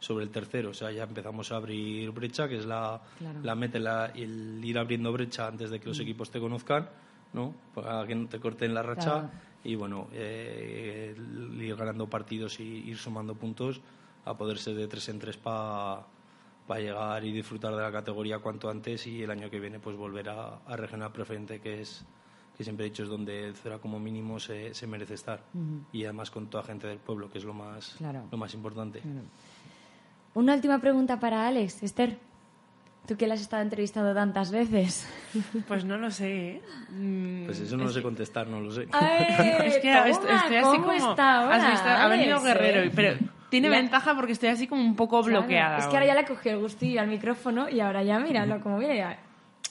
sobre 0.00 0.24
el 0.24 0.30
tercero. 0.30 0.70
O 0.70 0.74
sea, 0.74 0.90
ya 0.90 1.04
empezamos 1.04 1.52
a 1.52 1.56
abrir 1.56 2.10
brecha, 2.10 2.48
que 2.48 2.56
es 2.58 2.64
la, 2.66 3.00
Claro. 3.18 3.40
la 3.42 3.54
meta, 3.54 3.78
la- 3.78 4.06
el 4.06 4.60
ir 4.64 4.78
abriendo 4.78 5.12
brecha 5.12 5.46
antes 5.46 5.70
de 5.70 5.78
que 5.78 5.88
los 5.88 6.00
equipos 6.00 6.30
te 6.30 6.40
conozcan, 6.40 6.88
¿no? 7.34 7.54
Para 7.74 8.06
que 8.06 8.14
no 8.14 8.26
te 8.28 8.40
corten 8.40 8.72
la 8.72 8.82
racha. 8.82 9.10
Claro. 9.20 9.30
Y 9.64 9.74
bueno, 9.76 10.08
eh, 10.12 11.14
ir 11.58 11.76
ganando 11.76 12.08
partidos 12.08 12.60
y 12.60 12.64
ir 12.88 12.96
sumando 12.96 13.34
puntos 13.34 13.80
a 14.24 14.34
poder 14.36 14.58
ser 14.58 14.74
de 14.76 14.86
tres 14.88 15.08
en 15.10 15.18
tres 15.18 15.36
para 15.36 16.06
llegar 16.78 17.24
y 17.24 17.32
disfrutar 17.32 17.74
de 17.74 17.82
la 17.82 17.92
categoría 17.92 18.38
cuanto 18.38 18.70
antes 18.70 19.06
y 19.06 19.22
el 19.22 19.30
año 19.30 19.50
que 19.50 19.60
viene 19.60 19.80
pues 19.80 19.96
volver 19.96 20.28
a, 20.30 20.60
a 20.66 20.76
regional 20.76 21.12
preferente 21.12 21.60
que 21.60 21.80
es 21.82 22.04
que 22.56 22.62
siempre 22.64 22.86
he 22.86 22.88
dicho 22.90 23.02
es 23.02 23.08
donde 23.08 23.48
el 23.48 23.56
Cera 23.56 23.78
como 23.78 23.98
mínimo 23.98 24.38
se, 24.38 24.72
se 24.74 24.86
merece 24.86 25.14
estar 25.14 25.42
y 25.92 26.04
además 26.04 26.30
con 26.30 26.46
toda 26.48 26.62
gente 26.62 26.86
del 26.86 26.98
pueblo 26.98 27.28
que 27.30 27.38
es 27.38 27.44
lo 27.44 27.52
más 27.52 27.94
Claro. 27.98 28.24
lo 28.30 28.38
más 28.38 28.54
importante 28.54 29.02
Una 30.34 30.54
última 30.54 30.78
pregunta 30.80 31.18
para 31.20 31.46
Alex. 31.46 31.82
Esther, 31.82 32.18
tú 33.06 33.16
que 33.16 33.26
la 33.26 33.34
has 33.34 33.40
estado 33.40 33.62
entrevistando 33.62 34.14
tantas 34.14 34.50
veces. 34.50 35.08
Pues 35.68 35.84
no 35.84 35.96
lo 35.98 36.10
sé, 36.10 36.48
¿eh? 36.48 36.62
Mm, 36.90 37.46
pues 37.46 37.60
eso 37.60 37.76
no 37.76 37.84
lo 37.84 37.90
sé 37.90 38.02
contestar 38.02 38.46
no 38.46 38.60
lo 38.60 38.70
sé 38.70 38.82
Es 39.64 39.78
que 39.78 39.92
Toma, 39.92 40.08
estoy, 40.08 40.30
estoy 40.34 40.56
así 40.56 40.62
¿cómo 40.62 40.86
como... 40.86 40.92
está 40.92 41.42
ahora, 41.42 41.56
has 41.56 41.70
visto, 41.72 41.88
ha 41.88 42.08
venido 42.08 42.40
Guerrero, 42.40 42.90
pero 42.94 43.16
tiene 43.50 43.68
ventaja 43.68 44.14
porque 44.14 44.32
estoy 44.32 44.48
así 44.48 44.66
como 44.66 44.82
un 44.82 44.96
poco 44.96 45.22
Claro, 45.22 45.40
bloqueada. 45.40 45.78
Es 45.78 45.86
que 45.86 45.96
ahora 45.96 46.06
ya 46.06 46.14
le 46.14 46.24
cogió 46.24 46.52
el 46.52 46.58
gustillo 46.58 47.00
al 47.00 47.08
micrófono 47.08 47.68
y 47.68 47.80
ahora 47.80 48.02
ya, 48.02 48.18
míralo, 48.18 48.60
como 48.60 48.78
viene 48.78 48.96
ya. 48.96 49.18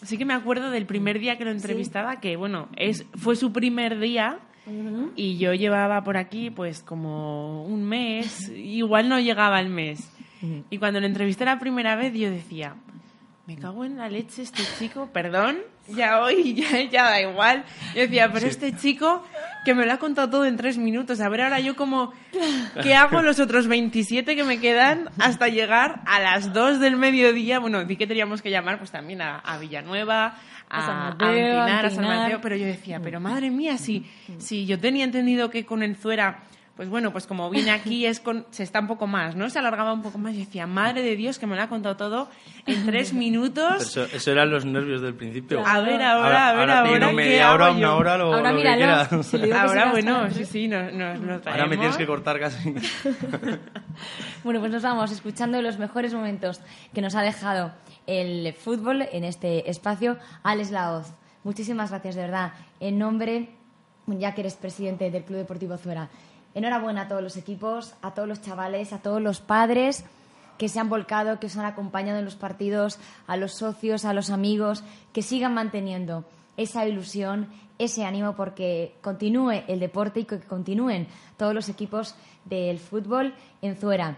Sí 0.03 0.17
que 0.17 0.25
me 0.25 0.33
acuerdo 0.33 0.69
del 0.69 0.85
primer 0.85 1.19
día 1.19 1.37
que 1.37 1.45
lo 1.45 1.51
entrevistaba, 1.51 2.19
que 2.19 2.35
bueno, 2.35 2.69
es 2.75 3.05
fue 3.15 3.35
su 3.35 3.51
primer 3.51 3.99
día 3.99 4.39
y 5.15 5.37
yo 5.37 5.53
llevaba 5.53 6.03
por 6.03 6.15
aquí 6.17 6.49
pues 6.49 6.81
como 6.83 7.65
un 7.65 7.83
mes, 7.83 8.49
igual 8.55 9.09
no 9.09 9.19
llegaba 9.19 9.57
al 9.57 9.69
mes. 9.69 10.09
Y 10.69 10.77
cuando 10.77 10.99
lo 10.99 11.05
entrevisté 11.05 11.45
la 11.45 11.57
primera 11.59 11.95
vez 11.95 12.13
yo 12.13 12.29
decía, 12.29 12.75
me 13.45 13.57
cago 13.57 13.83
en 13.83 13.97
la 13.97 14.07
leche 14.07 14.41
este 14.41 14.63
chico, 14.79 15.09
perdón, 15.11 15.57
ya 15.89 16.21
hoy 16.21 16.53
ya, 16.55 16.81
ya 16.89 17.03
da 17.03 17.21
igual. 17.21 17.65
Yo 17.93 18.01
decía, 18.01 18.31
pero 18.31 18.47
este 18.47 18.75
chico 18.75 19.23
que 19.65 19.73
me 19.73 19.85
lo 19.85 19.93
ha 19.93 19.97
contado 19.97 20.29
todo 20.29 20.45
en 20.45 20.55
tres 20.55 20.77
minutos, 20.77 21.19
a 21.19 21.27
ver 21.29 21.41
ahora 21.41 21.59
yo 21.59 21.75
como, 21.75 22.13
¿qué 22.81 22.95
hago 22.95 23.21
los 23.21 23.39
otros 23.39 23.67
27 23.67 24.35
que 24.35 24.43
me 24.43 24.59
quedan 24.59 25.09
hasta 25.19 25.49
llegar 25.49 26.01
a 26.05 26.19
las 26.21 26.53
2 26.53 26.79
del 26.79 26.95
mediodía? 26.95 27.59
Bueno, 27.59 27.83
di 27.83 27.97
que 27.97 28.07
teníamos 28.07 28.41
que 28.41 28.49
llamar 28.49 28.77
pues 28.77 28.91
también 28.91 29.21
a, 29.21 29.39
a 29.39 29.57
Villanueva, 29.57 30.37
a, 30.69 30.77
A 30.77 30.81
San 30.85 30.97
a 30.97 31.09
Mateo, 31.09 31.59
Encinar, 31.59 31.85
a 31.85 31.89
San. 31.89 32.05
Mateo, 32.05 32.39
pero 32.41 32.55
yo 32.55 32.65
decía, 32.65 32.99
pero 33.01 33.19
madre 33.19 33.51
mía, 33.51 33.77
si, 33.77 34.05
si 34.37 34.65
yo 34.65 34.79
tenía 34.79 35.03
entendido 35.03 35.49
que 35.49 35.65
con 35.65 35.83
el 35.83 35.97
Zuera, 35.97 36.43
pues 36.75 36.89
bueno, 36.89 37.11
pues 37.11 37.27
como 37.27 37.51
viene 37.51 37.69
aquí 37.69 38.07
es 38.07 38.19
con, 38.19 38.47
se 38.49 38.63
está 38.63 38.79
un 38.79 38.87
poco 38.87 39.05
más, 39.05 39.35
¿no? 39.35 39.47
Se 39.51 39.59
alargaba 39.59 39.93
un 39.93 40.01
poco 40.01 40.17
más. 40.17 40.33
Yo 40.33 40.39
decía, 40.39 40.65
madre 40.65 41.03
de 41.03 41.15
Dios, 41.15 41.37
que 41.37 41.45
me 41.45 41.55
lo 41.55 41.61
ha 41.61 41.67
contado 41.69 41.95
todo 41.97 42.29
en 42.65 42.85
tres 42.87 43.13
minutos. 43.13 43.81
eso, 43.81 44.05
eso 44.05 44.31
eran 44.31 44.49
los 44.49 44.65
nervios 44.65 45.01
del 45.01 45.13
principio 45.13 45.63
A 45.65 45.81
ver, 45.81 46.01
ahora, 46.01 46.49
a 46.49 46.53
ver, 46.53 46.61
ahora, 46.61 46.79
ahora, 46.79 47.07
¿qué 47.09 47.13
media 47.13 47.53
hora 47.53 47.65
hago 47.67 47.75
una 47.77 47.81
yo? 47.87 47.95
hora 47.97 48.17
lo, 48.17 48.33
Ahora 48.33 48.51
lo 48.51 48.57
que 48.57 48.63
míralo, 48.63 49.23
si 49.23 49.37
le 49.37 49.53
Ahora, 49.53 49.91
bueno, 49.91 50.31
sí, 50.31 50.45
sí, 50.45 50.67
nos, 50.67 50.91
nos 50.93 51.19
lo 51.19 51.41
traemos. 51.41 51.47
ahora 51.47 51.67
me 51.67 51.77
tienes 51.77 51.95
que 51.97 52.07
cortar 52.07 52.39
casi 52.39 52.73
Bueno, 54.43 54.59
pues 54.59 54.71
nos 54.71 54.81
vamos 54.83 55.11
escuchando 55.11 55.61
los 55.61 55.77
mejores 55.77 56.13
momentos 56.13 56.59
que 56.93 57.01
nos 57.01 57.15
ha 57.15 57.21
dejado 57.21 57.71
el 58.07 58.53
fútbol 58.53 59.03
en 59.11 59.23
este 59.23 59.69
espacio. 59.69 60.17
Alex 60.43 60.71
Laoz, 60.71 61.13
muchísimas 61.43 61.91
gracias 61.91 62.15
de 62.15 62.21
verdad. 62.21 62.53
En 62.79 62.97
nombre, 62.97 63.49
ya 64.07 64.33
que 64.33 64.41
eres 64.41 64.55
presidente 64.55 65.09
del 65.11 65.23
Club 65.23 65.37
Deportivo 65.37 65.77
Zuera, 65.77 66.09
enhorabuena 66.55 67.03
a 67.03 67.07
todos 67.07 67.23
los 67.23 67.37
equipos, 67.37 67.95
a 68.01 68.13
todos 68.13 68.27
los 68.27 68.41
chavales, 68.41 68.93
a 68.93 68.99
todos 68.99 69.21
los 69.21 69.39
padres 69.39 70.05
que 70.57 70.69
se 70.69 70.79
han 70.79 70.89
volcado, 70.89 71.39
que 71.39 71.47
os 71.47 71.57
han 71.57 71.65
acompañado 71.65 72.19
en 72.19 72.25
los 72.25 72.35
partidos, 72.35 72.99
a 73.27 73.37
los 73.37 73.53
socios, 73.53 74.05
a 74.05 74.13
los 74.13 74.29
amigos, 74.29 74.83
que 75.11 75.21
sigan 75.21 75.53
manteniendo 75.53 76.25
esa 76.57 76.85
ilusión, 76.85 77.47
ese 77.79 78.05
ánimo 78.05 78.35
porque 78.35 78.95
continúe 79.01 79.63
el 79.67 79.79
deporte 79.79 80.21
y 80.21 80.25
que 80.25 80.39
continúen 80.39 81.07
todos 81.37 81.53
los 81.53 81.69
equipos 81.69 82.15
del 82.45 82.79
fútbol 82.79 83.33
en 83.61 83.75
Zuera. 83.75 84.17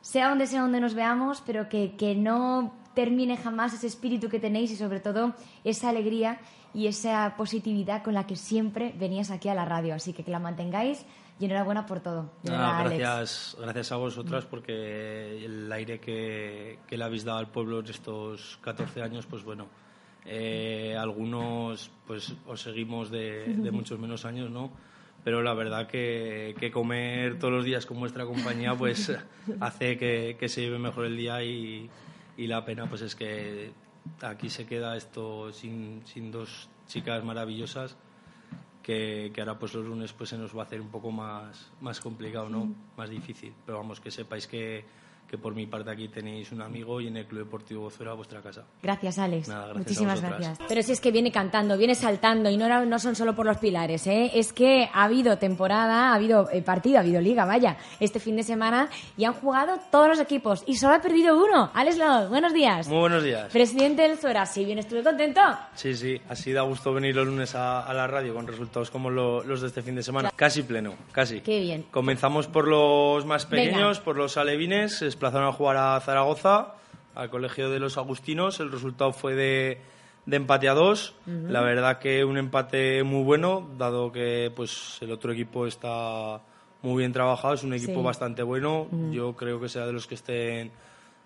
Sea 0.00 0.28
donde 0.28 0.46
sea 0.46 0.62
donde 0.62 0.80
nos 0.80 0.94
veamos, 0.94 1.42
pero 1.46 1.68
que, 1.68 1.96
que 1.96 2.14
no 2.14 2.72
termine 2.94 3.36
jamás 3.36 3.74
ese 3.74 3.86
espíritu 3.86 4.28
que 4.28 4.40
tenéis 4.40 4.70
y 4.70 4.76
sobre 4.76 5.00
todo 5.00 5.34
esa 5.64 5.88
alegría 5.88 6.40
y 6.72 6.88
esa 6.88 7.34
positividad 7.36 8.02
con 8.02 8.14
la 8.14 8.26
que 8.26 8.36
siempre 8.36 8.94
venías 8.98 9.30
aquí 9.30 9.48
a 9.48 9.54
la 9.54 9.64
radio. 9.64 9.94
Así 9.94 10.12
que 10.12 10.24
que 10.24 10.30
la 10.30 10.38
mantengáis 10.38 11.06
y 11.38 11.46
enhorabuena 11.46 11.86
por 11.86 12.00
todo. 12.00 12.30
Alex. 12.48 12.98
gracias, 12.98 13.56
gracias 13.60 13.92
a 13.92 13.96
vosotras 13.96 14.44
porque 14.44 15.44
el 15.44 15.70
aire 15.72 16.00
que, 16.00 16.78
que 16.86 16.96
le 16.96 17.04
habéis 17.04 17.24
dado 17.24 17.38
al 17.38 17.48
pueblo 17.48 17.80
en 17.80 17.86
estos 17.86 18.58
14 18.62 19.02
años, 19.02 19.26
pues 19.26 19.44
bueno, 19.44 19.66
eh, 20.24 20.96
algunos 20.98 21.90
pues 22.06 22.34
os 22.46 22.60
seguimos 22.60 23.10
de, 23.10 23.44
de 23.46 23.70
muchos 23.72 23.98
menos 23.98 24.24
años, 24.24 24.50
¿no? 24.50 24.70
Pero 25.22 25.42
la 25.42 25.54
verdad 25.54 25.86
que, 25.86 26.54
que 26.60 26.70
comer 26.70 27.38
todos 27.38 27.54
los 27.54 27.64
días 27.64 27.86
con 27.86 27.98
vuestra 27.98 28.26
compañía 28.26 28.74
pues 28.74 29.10
hace 29.60 29.96
que, 29.96 30.36
que 30.38 30.48
se 30.48 30.60
lleve 30.62 30.78
mejor 30.78 31.06
el 31.06 31.16
día 31.16 31.42
y, 31.42 31.88
y 32.36 32.46
la 32.46 32.64
pena 32.64 32.88
pues 32.88 33.02
es 33.02 33.14
que 33.14 33.72
aquí 34.20 34.50
se 34.50 34.66
queda 34.66 34.96
esto 34.96 35.52
sin, 35.52 36.02
sin 36.06 36.30
dos 36.30 36.68
chicas 36.86 37.24
maravillosas 37.24 37.96
que, 38.82 39.30
que 39.34 39.40
ahora 39.40 39.58
pues 39.58 39.74
los 39.74 39.84
lunes 39.84 40.12
pues 40.12 40.30
se 40.30 40.38
nos 40.38 40.56
va 40.56 40.62
a 40.62 40.66
hacer 40.66 40.80
un 40.80 40.90
poco 40.90 41.10
más, 41.10 41.72
más 41.80 42.00
complicado, 42.00 42.48
¿no? 42.48 42.74
Más 42.96 43.08
difícil. 43.08 43.54
Pero 43.64 43.78
vamos, 43.78 44.00
que 44.00 44.10
sepáis 44.10 44.46
que, 44.46 44.84
que 45.28 45.38
por 45.38 45.54
mi 45.54 45.66
parte 45.66 45.90
aquí 45.90 46.08
tenéis 46.08 46.52
un 46.52 46.62
amigo 46.62 47.00
y 47.00 47.08
en 47.08 47.16
el 47.16 47.26
Club 47.26 47.44
Deportivo 47.44 47.90
Zuera 47.90 48.12
vuestra 48.12 48.40
casa. 48.40 48.64
Gracias, 48.82 49.18
Alex. 49.18 49.48
Nada, 49.48 49.64
gracias 49.66 49.78
Muchísimas 49.86 50.20
gracias. 50.20 50.58
Pero 50.68 50.82
si 50.82 50.92
es 50.92 51.00
que 51.00 51.10
viene 51.10 51.32
cantando, 51.32 51.76
viene 51.76 51.94
saltando 51.94 52.50
y 52.50 52.56
no, 52.56 52.66
era- 52.66 52.84
no 52.84 52.98
son 52.98 53.16
solo 53.16 53.34
por 53.34 53.46
los 53.46 53.58
pilares, 53.58 54.06
¿eh? 54.06 54.30
es 54.34 54.52
que 54.52 54.88
ha 54.92 55.04
habido 55.04 55.38
temporada, 55.38 56.10
ha 56.12 56.14
habido 56.14 56.48
eh, 56.50 56.62
partido, 56.62 56.98
ha 56.98 57.00
habido 57.00 57.20
liga, 57.20 57.44
vaya, 57.44 57.76
este 58.00 58.20
fin 58.20 58.36
de 58.36 58.42
semana 58.42 58.88
y 59.16 59.24
han 59.24 59.32
jugado 59.32 59.78
todos 59.90 60.08
los 60.08 60.20
equipos 60.20 60.62
y 60.66 60.76
solo 60.76 60.94
ha 60.94 61.00
perdido 61.00 61.36
uno. 61.42 61.70
Alex 61.74 61.98
Lod, 61.98 62.28
buenos 62.28 62.52
días. 62.52 62.88
Muy 62.88 62.98
buenos 62.98 63.22
días. 63.24 63.50
Presidente 63.52 64.02
del 64.02 64.18
Zuera, 64.18 64.46
si 64.46 64.64
bien 64.64 64.78
estuve 64.78 65.02
contento. 65.02 65.40
Sí, 65.74 65.94
sí, 65.96 66.20
así 66.28 66.52
da 66.52 66.62
gusto 66.62 66.92
venir 66.92 67.14
los 67.16 67.26
lunes 67.26 67.54
a, 67.54 67.80
a 67.80 67.92
la 67.94 68.06
radio 68.06 68.34
con 68.34 68.46
resultados 68.46 68.90
como 68.90 69.10
lo- 69.10 69.42
los 69.42 69.60
de 69.62 69.68
este 69.68 69.82
fin 69.82 69.94
de 69.94 70.02
semana. 70.02 70.30
Casi 70.36 70.62
pleno, 70.62 70.94
casi. 71.12 71.40
Qué 71.40 71.60
bien. 71.60 71.84
Comenzamos 71.90 72.46
por 72.46 72.68
los 72.68 73.24
más 73.26 73.48
Venga. 73.48 73.64
pequeños, 73.70 74.00
por 74.00 74.16
los 74.16 74.36
alevines, 74.36 75.02
desplazaron 75.14 75.48
a 75.48 75.52
jugar 75.52 75.76
a 75.76 76.00
Zaragoza, 76.00 76.74
al 77.14 77.30
Colegio 77.30 77.70
de 77.70 77.78
los 77.80 77.96
Agustinos. 77.96 78.60
El 78.60 78.70
resultado 78.72 79.12
fue 79.12 79.34
de, 79.34 79.80
de 80.26 80.36
empate 80.36 80.68
a 80.68 80.74
dos. 80.74 81.14
La 81.26 81.60
verdad 81.62 81.98
que 81.98 82.24
un 82.24 82.36
empate 82.38 83.02
muy 83.04 83.22
bueno, 83.22 83.68
dado 83.78 84.10
que 84.12 84.52
pues 84.54 84.98
el 85.00 85.12
otro 85.12 85.32
equipo 85.32 85.66
está 85.66 86.40
muy 86.82 86.98
bien 86.98 87.12
trabajado, 87.12 87.54
es 87.54 87.62
un 87.62 87.72
equipo 87.72 88.00
Sí. 88.00 88.02
bastante 88.04 88.42
bueno. 88.42 88.88
Yo 89.10 89.34
creo 89.34 89.58
que 89.60 89.68
sea 89.68 89.86
de 89.86 89.92
los 89.92 90.06
que 90.06 90.16
estén 90.16 90.70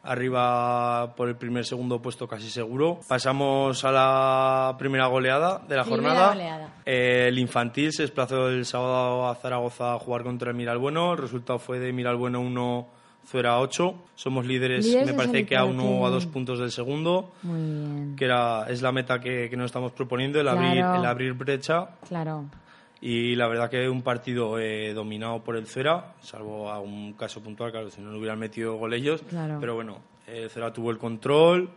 arriba 0.04 1.14
por 1.16 1.28
el 1.28 1.36
primer 1.36 1.64
segundo 1.66 2.00
puesto 2.00 2.28
casi 2.28 2.48
seguro. 2.50 3.00
Pasamos 3.08 3.84
a 3.84 3.92
la 3.92 4.76
primera 4.78 5.06
goleada 5.06 5.58
de 5.66 5.76
la 5.76 5.82
Primera 5.84 5.84
jornada. 5.84 6.28
goleada. 6.28 6.68
Eh, 6.86 7.26
el 7.28 7.38
infantil 7.38 7.92
se 7.92 8.02
desplazó 8.02 8.48
el 8.48 8.64
sábado 8.64 9.28
a 9.28 9.34
Zaragoza 9.34 9.94
a 9.94 9.98
jugar 9.98 10.22
contra 10.22 10.50
el 10.50 10.56
Miralbueno. 10.56 11.12
El 11.12 11.18
resultado 11.18 11.58
fue 11.58 11.78
de 11.78 11.92
Miralbueno 11.92 12.40
1, 12.40 12.88
Zuera 13.26 13.58
8. 13.60 13.94
Somos 14.14 14.46
líderes, 14.46 14.86
Líderes 14.86 15.06
me 15.06 15.12
parece 15.14 15.44
que 15.46 15.56
a 15.56 15.64
uno 15.64 15.84
o 15.84 16.06
a 16.06 16.10
dos 16.10 16.26
puntos 16.26 16.58
del 16.58 16.70
segundo, 16.72 17.32
Muy 17.42 17.60
bien. 17.60 18.16
que 18.16 18.24
era, 18.24 18.66
es 18.68 18.80
la 18.82 18.90
meta 18.92 19.20
que, 19.20 19.48
que 19.50 19.56
nos 19.56 19.66
estamos 19.66 19.92
proponiendo, 19.92 20.40
el 20.40 20.48
abrir, 20.48 20.76
Claro. 20.78 21.00
el 21.00 21.06
abrir 21.06 21.32
brecha. 21.34 21.90
Claro. 22.08 22.44
Y 23.00 23.36
la 23.36 23.46
verdad 23.46 23.70
que 23.70 23.88
un 23.88 24.02
partido 24.02 24.58
eh, 24.58 24.92
dominado 24.92 25.44
por 25.44 25.56
el 25.56 25.66
Cera, 25.66 26.14
salvo 26.20 26.70
a 26.70 26.80
un 26.80 27.12
caso 27.12 27.40
puntual, 27.42 27.70
claro, 27.70 27.90
si 27.90 28.00
no 28.00 28.10
le 28.10 28.18
hubieran 28.18 28.38
metido 28.38 28.74
gol 28.76 28.92
ellos. 28.94 29.22
Claro. 29.28 29.58
Pero 29.60 29.74
bueno, 29.76 29.98
el 30.26 30.50
Cera 30.50 30.72
tuvo 30.72 30.90
el 30.90 30.98
control, 30.98 31.70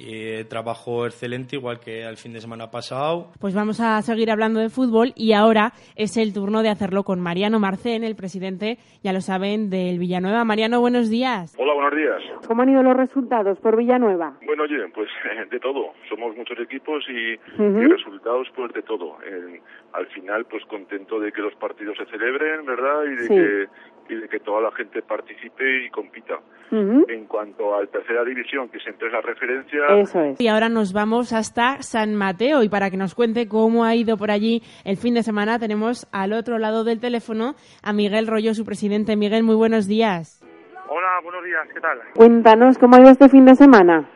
eh, 0.00 0.44
trabajó 0.48 1.06
excelente, 1.06 1.56
igual 1.56 1.80
que 1.80 2.02
el 2.02 2.16
fin 2.16 2.32
de 2.32 2.40
semana 2.40 2.70
pasado. 2.70 3.28
Pues 3.40 3.54
vamos 3.54 3.80
a 3.80 4.00
seguir 4.02 4.30
hablando 4.30 4.60
de 4.60 4.68
fútbol 4.70 5.12
y 5.16 5.32
ahora 5.32 5.72
es 5.96 6.16
el 6.16 6.32
turno 6.32 6.62
de 6.62 6.68
hacerlo 6.70 7.02
con 7.04 7.20
Mariano 7.20 7.58
Marcén, 7.60 8.04
el 8.04 8.16
presidente, 8.16 8.78
ya 9.02 9.12
lo 9.12 9.20
saben, 9.20 9.70
del 9.70 9.98
Villanueva. 9.98 10.44
Mariano, 10.44 10.80
buenos 10.80 11.10
días. 11.10 11.54
Hola, 11.58 11.74
buenos 11.74 11.94
días. 11.96 12.46
¿Cómo 12.46 12.62
han 12.62 12.70
ido 12.70 12.82
los 12.82 12.96
resultados 12.96 13.58
por 13.60 13.76
Villanueva? 13.76 14.34
Bueno, 14.46 14.62
oye, 14.64 14.78
pues 14.94 15.08
de 15.50 15.60
todo. 15.60 15.92
Somos 16.08 16.36
muchos 16.36 16.58
equipos 16.58 17.04
y, 17.08 17.36
resultados, 17.58 18.48
pues 18.54 18.72
de 18.72 18.82
todo. 18.82 19.16
Eh, 19.24 19.60
al 19.92 20.06
final, 20.08 20.44
pues 20.46 20.64
contento 20.66 21.18
de 21.20 21.32
que 21.32 21.40
los 21.42 21.54
partidos 21.56 21.96
se 21.98 22.06
celebren, 22.06 22.64
¿verdad? 22.66 23.04
Y 23.04 23.16
de, 23.16 23.20
Sí. 23.30 23.34
que, 23.34 23.66
y 24.10 24.16
de 24.16 24.28
que 24.28 24.40
toda 24.40 24.60
la 24.60 24.72
gente 24.72 25.02
participe 25.02 25.84
y 25.86 25.90
compita. 25.90 26.34
Ujú. 26.72 27.04
En 27.08 27.26
cuanto 27.26 27.74
a 27.74 27.80
la 27.80 27.86
tercera 27.86 28.24
división, 28.24 28.68
que 28.68 28.78
siempre 28.80 29.06
es 29.06 29.12
la 29.12 29.20
referencia, 29.20 29.80
Eso 29.98 30.20
es. 30.20 30.40
Y 30.40 30.48
ahora 30.48 30.68
nos 30.68 30.92
vamos 30.92 31.32
hasta 31.32 31.80
San 31.82 32.14
Mateo 32.14 32.62
y 32.62 32.68
para 32.68 32.90
que 32.90 32.96
nos 32.96 33.14
cuente 33.14 33.48
cómo 33.48 33.84
ha 33.84 33.94
ido 33.94 34.16
por 34.16 34.30
allí 34.30 34.62
el 34.84 34.96
fin 34.96 35.14
de 35.14 35.22
semana 35.22 35.58
tenemos 35.58 36.06
al 36.12 36.32
otro 36.32 36.58
lado 36.58 36.84
del 36.84 37.00
teléfono 37.00 37.54
a 37.82 37.92
Miguel 37.92 38.26
Rollo, 38.26 38.54
su 38.54 38.64
presidente. 38.64 39.16
Miguel, 39.16 39.42
muy 39.44 39.54
buenos 39.54 39.86
días. 39.86 40.42
Hola, 40.88 41.20
buenos 41.22 41.44
días, 41.44 41.68
¿qué 41.72 41.80
tal? 41.80 41.98
Cuéntanos 42.14 42.78
cómo 42.78 42.96
ha 42.96 43.00
ido 43.00 43.10
este 43.10 43.28
fin 43.28 43.44
de 43.44 43.54
semana. 43.54 44.08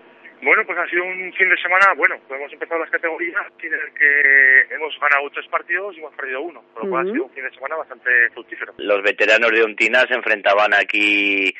Bueno, 0.44 0.62
pues 0.66 0.78
ha 0.78 0.86
sido 0.88 1.02
un 1.04 1.32
fin 1.32 1.48
de 1.48 1.56
semana, 1.56 1.94
bueno, 1.96 2.16
pues 2.28 2.38
hemos 2.38 2.52
empezado 2.52 2.80
las 2.80 2.90
categorías 2.90 3.46
en 3.62 3.72
el 3.72 3.94
que 3.94 4.74
hemos 4.74 4.94
ganado 5.00 5.30
tres 5.30 5.48
partidos 5.48 5.96
y 5.96 6.00
hemos 6.00 6.14
perdido 6.14 6.42
uno, 6.42 6.62
por 6.74 6.84
lo 6.84 6.90
cual 6.90 7.08
ha 7.08 7.10
sido 7.10 7.24
un 7.24 7.30
fin 7.30 7.44
de 7.44 7.54
semana 7.54 7.76
bastante 7.76 8.10
fructífero. 8.34 8.74
Los 8.76 9.02
veteranos 9.02 9.50
de 9.52 9.62
Ontina 9.62 10.00
se 10.06 10.12
enfrentaban 10.12 10.74
aquí 10.74 11.54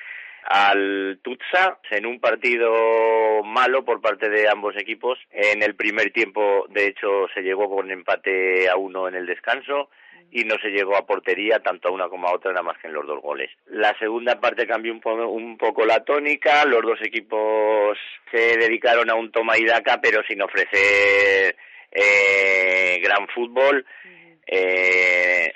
al 0.45 1.19
Tutsa 1.23 1.79
en 1.91 2.05
un 2.05 2.21
partido 2.21 3.43
malo 3.43 3.87
por 3.87 4.03
parte 4.03 4.29
de 4.29 4.51
ambos 4.51 4.77
equipos. 4.77 5.19
En 5.31 5.63
el 5.63 5.75
primer 5.75 6.11
tiempo, 6.11 6.67
de 6.69 6.89
hecho, 6.89 7.27
se 7.33 7.41
llegó 7.41 7.71
con 7.75 7.91
empate 7.91 8.69
a 8.69 8.77
uno 8.77 9.09
en 9.09 9.15
el 9.15 9.25
descanso 9.25 9.89
y 10.35 10.43
no 10.45 10.57
se 10.61 10.69
llegó 10.71 10.97
a 10.97 11.07
portería 11.07 11.61
tanto 11.61 11.89
a 11.89 11.93
una 11.93 12.09
como 12.09 12.27
a 12.27 12.35
otra 12.35 12.51
nada 12.51 12.65
más 12.65 12.77
que 12.79 12.89
en 12.89 12.93
los 12.93 13.07
dos 13.07 13.23
goles. 13.23 13.51
La 13.67 13.97
segunda 13.99 14.41
parte 14.41 14.67
cambió 14.67 14.93
un, 14.93 15.01
po- 15.01 15.29
un 15.29 15.57
poco 15.57 15.87
la 15.87 16.05
tónica, 16.05 16.65
los 16.65 16.83
dos 16.83 17.01
equipos 17.03 17.97
se 18.33 18.57
dedicaron 18.59 19.09
a 19.11 19.15
un 19.15 19.31
toma 19.31 19.57
y 19.57 19.65
daca 19.65 20.01
pero 20.03 20.23
sin 20.29 20.43
ofrecer 20.43 21.57
eh, 21.93 22.99
gran 23.01 23.29
fútbol. 23.29 23.87
Eh, 24.47 25.53